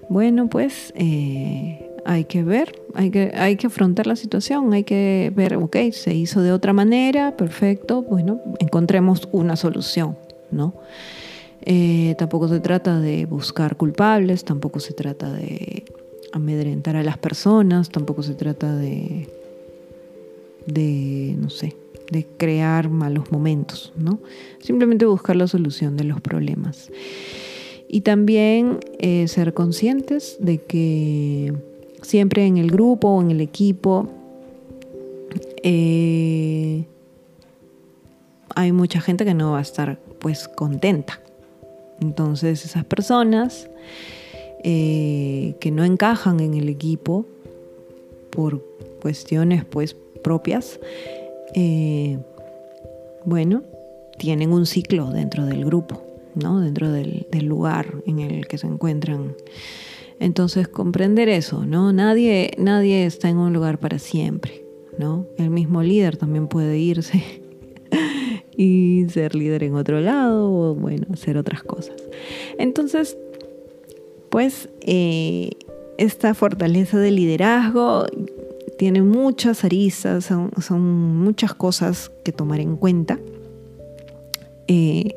Bueno, 0.08 0.48
pues 0.48 0.92
eh, 0.96 1.89
hay 2.04 2.24
que 2.24 2.42
ver, 2.42 2.80
hay 2.94 3.10
que, 3.10 3.32
hay 3.34 3.56
que 3.56 3.66
afrontar 3.66 4.06
la 4.06 4.16
situación, 4.16 4.72
hay 4.72 4.84
que 4.84 5.32
ver, 5.34 5.56
ok, 5.56 5.76
se 5.92 6.14
hizo 6.14 6.42
de 6.42 6.52
otra 6.52 6.72
manera, 6.72 7.36
perfecto, 7.36 8.02
bueno, 8.02 8.40
encontremos 8.58 9.28
una 9.32 9.56
solución, 9.56 10.16
¿no? 10.50 10.74
Eh, 11.62 12.14
tampoco 12.18 12.48
se 12.48 12.60
trata 12.60 13.00
de 13.00 13.26
buscar 13.26 13.76
culpables, 13.76 14.44
tampoco 14.44 14.80
se 14.80 14.94
trata 14.94 15.32
de 15.32 15.84
amedrentar 16.32 16.96
a 16.96 17.02
las 17.02 17.18
personas, 17.18 17.90
tampoco 17.90 18.22
se 18.22 18.34
trata 18.34 18.74
de, 18.76 19.28
de 20.66 21.36
no 21.38 21.50
sé, 21.50 21.76
de 22.10 22.26
crear 22.36 22.88
malos 22.88 23.30
momentos, 23.30 23.92
¿no? 23.96 24.20
Simplemente 24.58 25.04
buscar 25.06 25.36
la 25.36 25.46
solución 25.46 25.96
de 25.96 26.04
los 26.04 26.20
problemas. 26.20 26.90
Y 27.88 28.02
también 28.02 28.78
eh, 28.98 29.26
ser 29.28 29.52
conscientes 29.52 30.36
de 30.40 30.58
que 30.58 31.52
siempre 32.02 32.46
en 32.46 32.56
el 32.56 32.70
grupo 32.70 33.08
o 33.08 33.20
en 33.20 33.30
el 33.30 33.40
equipo 33.40 34.08
eh, 35.62 36.84
hay 38.54 38.72
mucha 38.72 39.00
gente 39.00 39.24
que 39.24 39.34
no 39.34 39.52
va 39.52 39.58
a 39.58 39.62
estar 39.62 39.98
pues 40.18 40.48
contenta. 40.48 41.20
Entonces 42.00 42.64
esas 42.64 42.84
personas 42.84 43.68
eh, 44.64 45.54
que 45.60 45.70
no 45.70 45.84
encajan 45.84 46.40
en 46.40 46.54
el 46.54 46.68
equipo 46.68 47.26
por 48.30 48.64
cuestiones 49.00 49.64
pues 49.64 49.96
propias, 50.22 50.80
eh, 51.54 52.18
bueno, 53.24 53.62
tienen 54.18 54.52
un 54.52 54.66
ciclo 54.66 55.10
dentro 55.10 55.46
del 55.46 55.64
grupo, 55.64 56.02
¿no? 56.34 56.60
dentro 56.60 56.90
del 56.90 57.26
lugar 57.44 57.94
en 58.06 58.20
el 58.20 58.46
que 58.46 58.58
se 58.58 58.66
encuentran 58.66 59.34
entonces, 60.20 60.68
comprender 60.68 61.30
eso, 61.30 61.64
¿no? 61.64 61.94
Nadie, 61.94 62.50
nadie 62.58 63.06
está 63.06 63.30
en 63.30 63.38
un 63.38 63.54
lugar 63.54 63.78
para 63.78 63.98
siempre, 63.98 64.66
¿no? 64.98 65.26
El 65.38 65.48
mismo 65.48 65.82
líder 65.82 66.18
también 66.18 66.46
puede 66.46 66.78
irse 66.78 67.24
y 68.56 69.06
ser 69.08 69.34
líder 69.34 69.64
en 69.64 69.74
otro 69.76 69.98
lado 70.02 70.52
o, 70.52 70.74
bueno, 70.74 71.06
hacer 71.10 71.38
otras 71.38 71.62
cosas. 71.62 71.96
Entonces, 72.58 73.16
pues, 74.28 74.68
eh, 74.82 75.52
esta 75.96 76.34
fortaleza 76.34 76.98
de 76.98 77.12
liderazgo 77.12 78.04
tiene 78.76 79.00
muchas 79.00 79.64
aristas, 79.64 80.26
son, 80.26 80.82
muchas 80.82 81.54
cosas 81.54 82.12
que 82.24 82.32
tomar 82.32 82.60
en 82.60 82.76
cuenta 82.76 83.18
eh, 84.68 85.16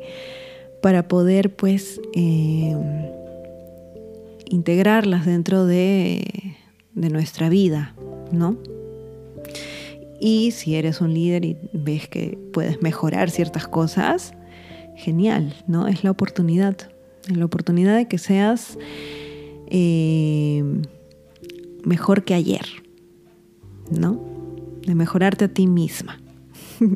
para 0.80 1.08
poder, 1.08 1.54
pues, 1.54 2.00
eh, 2.14 2.74
integrarlas 4.54 5.26
dentro 5.26 5.66
de, 5.66 6.56
nuestra 6.94 7.48
vida, 7.48 7.94
¿no? 8.30 8.56
Y 10.20 10.52
si 10.52 10.76
eres 10.76 11.00
un 11.00 11.12
líder 11.12 11.44
y 11.44 11.56
ves 11.72 12.08
que 12.08 12.38
puedes 12.52 12.80
mejorar 12.80 13.30
ciertas 13.30 13.66
cosas, 13.66 14.32
genial, 14.96 15.54
¿no? 15.66 15.88
Es 15.88 16.04
la 16.04 16.12
oportunidad, 16.12 16.76
la 17.28 17.44
oportunidad 17.44 17.96
de 17.96 18.06
que 18.06 18.18
seas 18.18 18.78
eh, 19.66 20.62
mejor 21.84 22.24
que 22.24 22.34
ayer, 22.34 22.64
¿no? 23.90 24.22
De 24.86 24.94
mejorarte 24.94 25.46
a 25.46 25.48
ti 25.48 25.66
misma. 25.66 26.20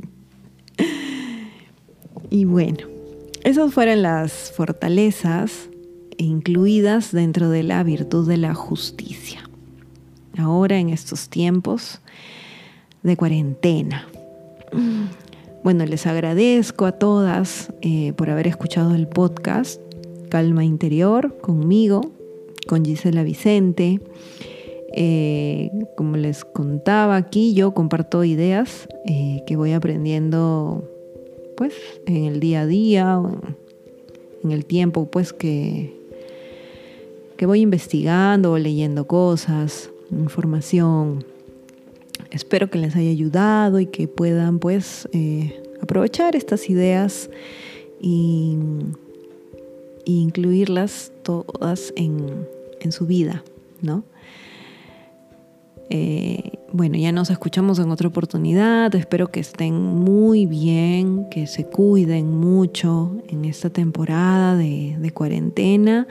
y 2.31 2.45
bueno, 2.45 2.87
esas 3.43 3.75
fueron 3.75 4.03
las 4.03 4.53
fortalezas 4.53 5.69
incluidas 6.19 7.13
dentro 7.13 7.49
de 7.49 7.63
la 7.63 7.83
virtud 7.83 8.29
de 8.29 8.37
la 8.37 8.55
justicia. 8.55 9.49
Ahora 10.37 10.79
en 10.79 10.91
estos 10.91 11.29
tiempos 11.29 12.01
de 13.03 13.17
cuarentena. 13.17 14.07
Bueno, 15.65 15.85
les 15.87 16.07
agradezco 16.07 16.87
a 16.87 16.93
todas 16.93 17.73
eh, 17.81 18.13
por 18.15 18.31
haber 18.31 18.47
escuchado 18.47 18.95
el 18.95 19.09
podcast 19.09 19.81
Calma 20.29 20.65
Interior 20.65 21.37
conmigo, 21.41 22.03
con 22.69 22.85
Gisela 22.85 23.23
Vicente. 23.23 24.01
Eh, 24.95 25.71
como 25.97 26.17
les 26.17 26.45
contaba 26.45 27.17
aquí, 27.17 27.55
yo 27.55 27.73
comparto 27.75 28.25
ideas 28.25 28.89
eh, 29.07 29.43
que 29.47 29.57
voy 29.57 29.73
aprendiendo 29.73 30.89
pues 31.57 31.75
en 32.07 32.25
el 32.25 32.41
día 32.41 32.63
a 32.63 32.67
día, 32.67 33.21
en 34.45 34.53
el 34.53 34.65
tiempo 34.65 35.11
pues 35.11 35.33
que, 35.33 35.98
que 37.39 37.47
voy 37.47 37.61
investigando 37.61 38.53
o 38.53 38.59
leyendo 38.59 39.07
cosas, 39.07 39.91
información. 40.11 41.25
espero 42.33 42.69
que 42.69 42.79
les 42.79 42.97
haya 42.97 43.11
ayudado 43.11 43.79
y 43.79 43.87
que 43.87 44.09
puedan 44.09 44.59
pues 44.59 45.09
eh, 45.13 45.63
aprovechar 45.81 46.35
estas 46.35 46.69
ideas 46.69 47.31
y, 48.01 48.59
incluirlas 50.05 51.13
todas 51.23 51.93
en, 51.95 52.47
su 52.91 53.07
vida, 53.07 53.45
¿no? 53.83 54.05
Eh, 55.91 56.59
bueno, 56.73 56.97
ya 56.97 57.13
nos 57.13 57.29
escuchamos 57.29 57.79
en 57.79 57.91
otra 57.91 58.09
oportunidad. 58.09 58.95
Espero 58.95 59.29
que 59.29 59.41
estén 59.41 59.75
muy 59.75 60.47
bien, 60.47 61.29
que 61.31 61.47
se 61.47 61.67
cuiden 61.67 62.31
mucho 62.31 63.19
en 63.29 63.45
esta 63.45 63.69
temporada 63.69 64.57
de 64.57 65.11
cuarentena. 65.13 66.09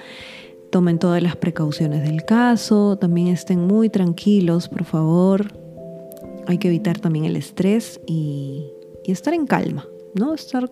Tomen 0.70 1.00
todas 1.00 1.24
las 1.24 1.36
precauciones 1.36 2.04
del 2.04 2.26
caso. 2.26 2.98
También 2.98 3.28
estén 3.28 3.66
muy 3.66 3.90
tranquilos, 3.90 4.68
por 4.68 4.84
favor. 4.84 5.54
Hay 6.46 6.58
que 6.58 6.68
evitar 6.68 7.00
también 7.00 7.26
el 7.26 7.36
estrés 7.36 8.00
y, 8.06 8.66
estar 9.06 9.34
en 9.34 9.48
calma, 9.48 9.88
¿no? 10.16 10.34
Estar 10.34 10.70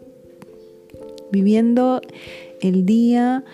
viviendo 1.32 2.02
el 2.62 2.86
día, 2.86 3.46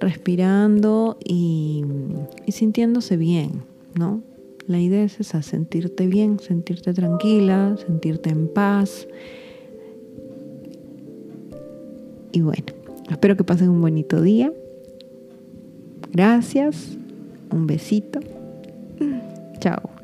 respirando 0.00 1.18
y, 1.24 1.84
y 2.46 2.52
sintiéndose 2.52 3.16
bien, 3.16 3.62
¿no? 3.94 4.22
La 4.66 4.80
idea 4.80 5.04
es 5.04 5.18
esa, 5.20 5.40
sentirte 5.42 6.06
bien, 6.08 6.40
sentirte 6.40 6.92
tranquila, 6.92 7.76
sentirte 7.86 8.30
en 8.30 8.48
paz. 8.48 9.06
Y 12.32 12.42
bueno, 12.42 12.66
espero 13.08 13.36
que 13.36 13.44
pasen 13.44 13.70
un 13.70 13.80
bonito 13.80 14.20
día. 14.20 14.52
Gracias. 16.12 16.96
Un 17.50 17.66
besito. 17.66 18.20
Chao. 19.60 19.97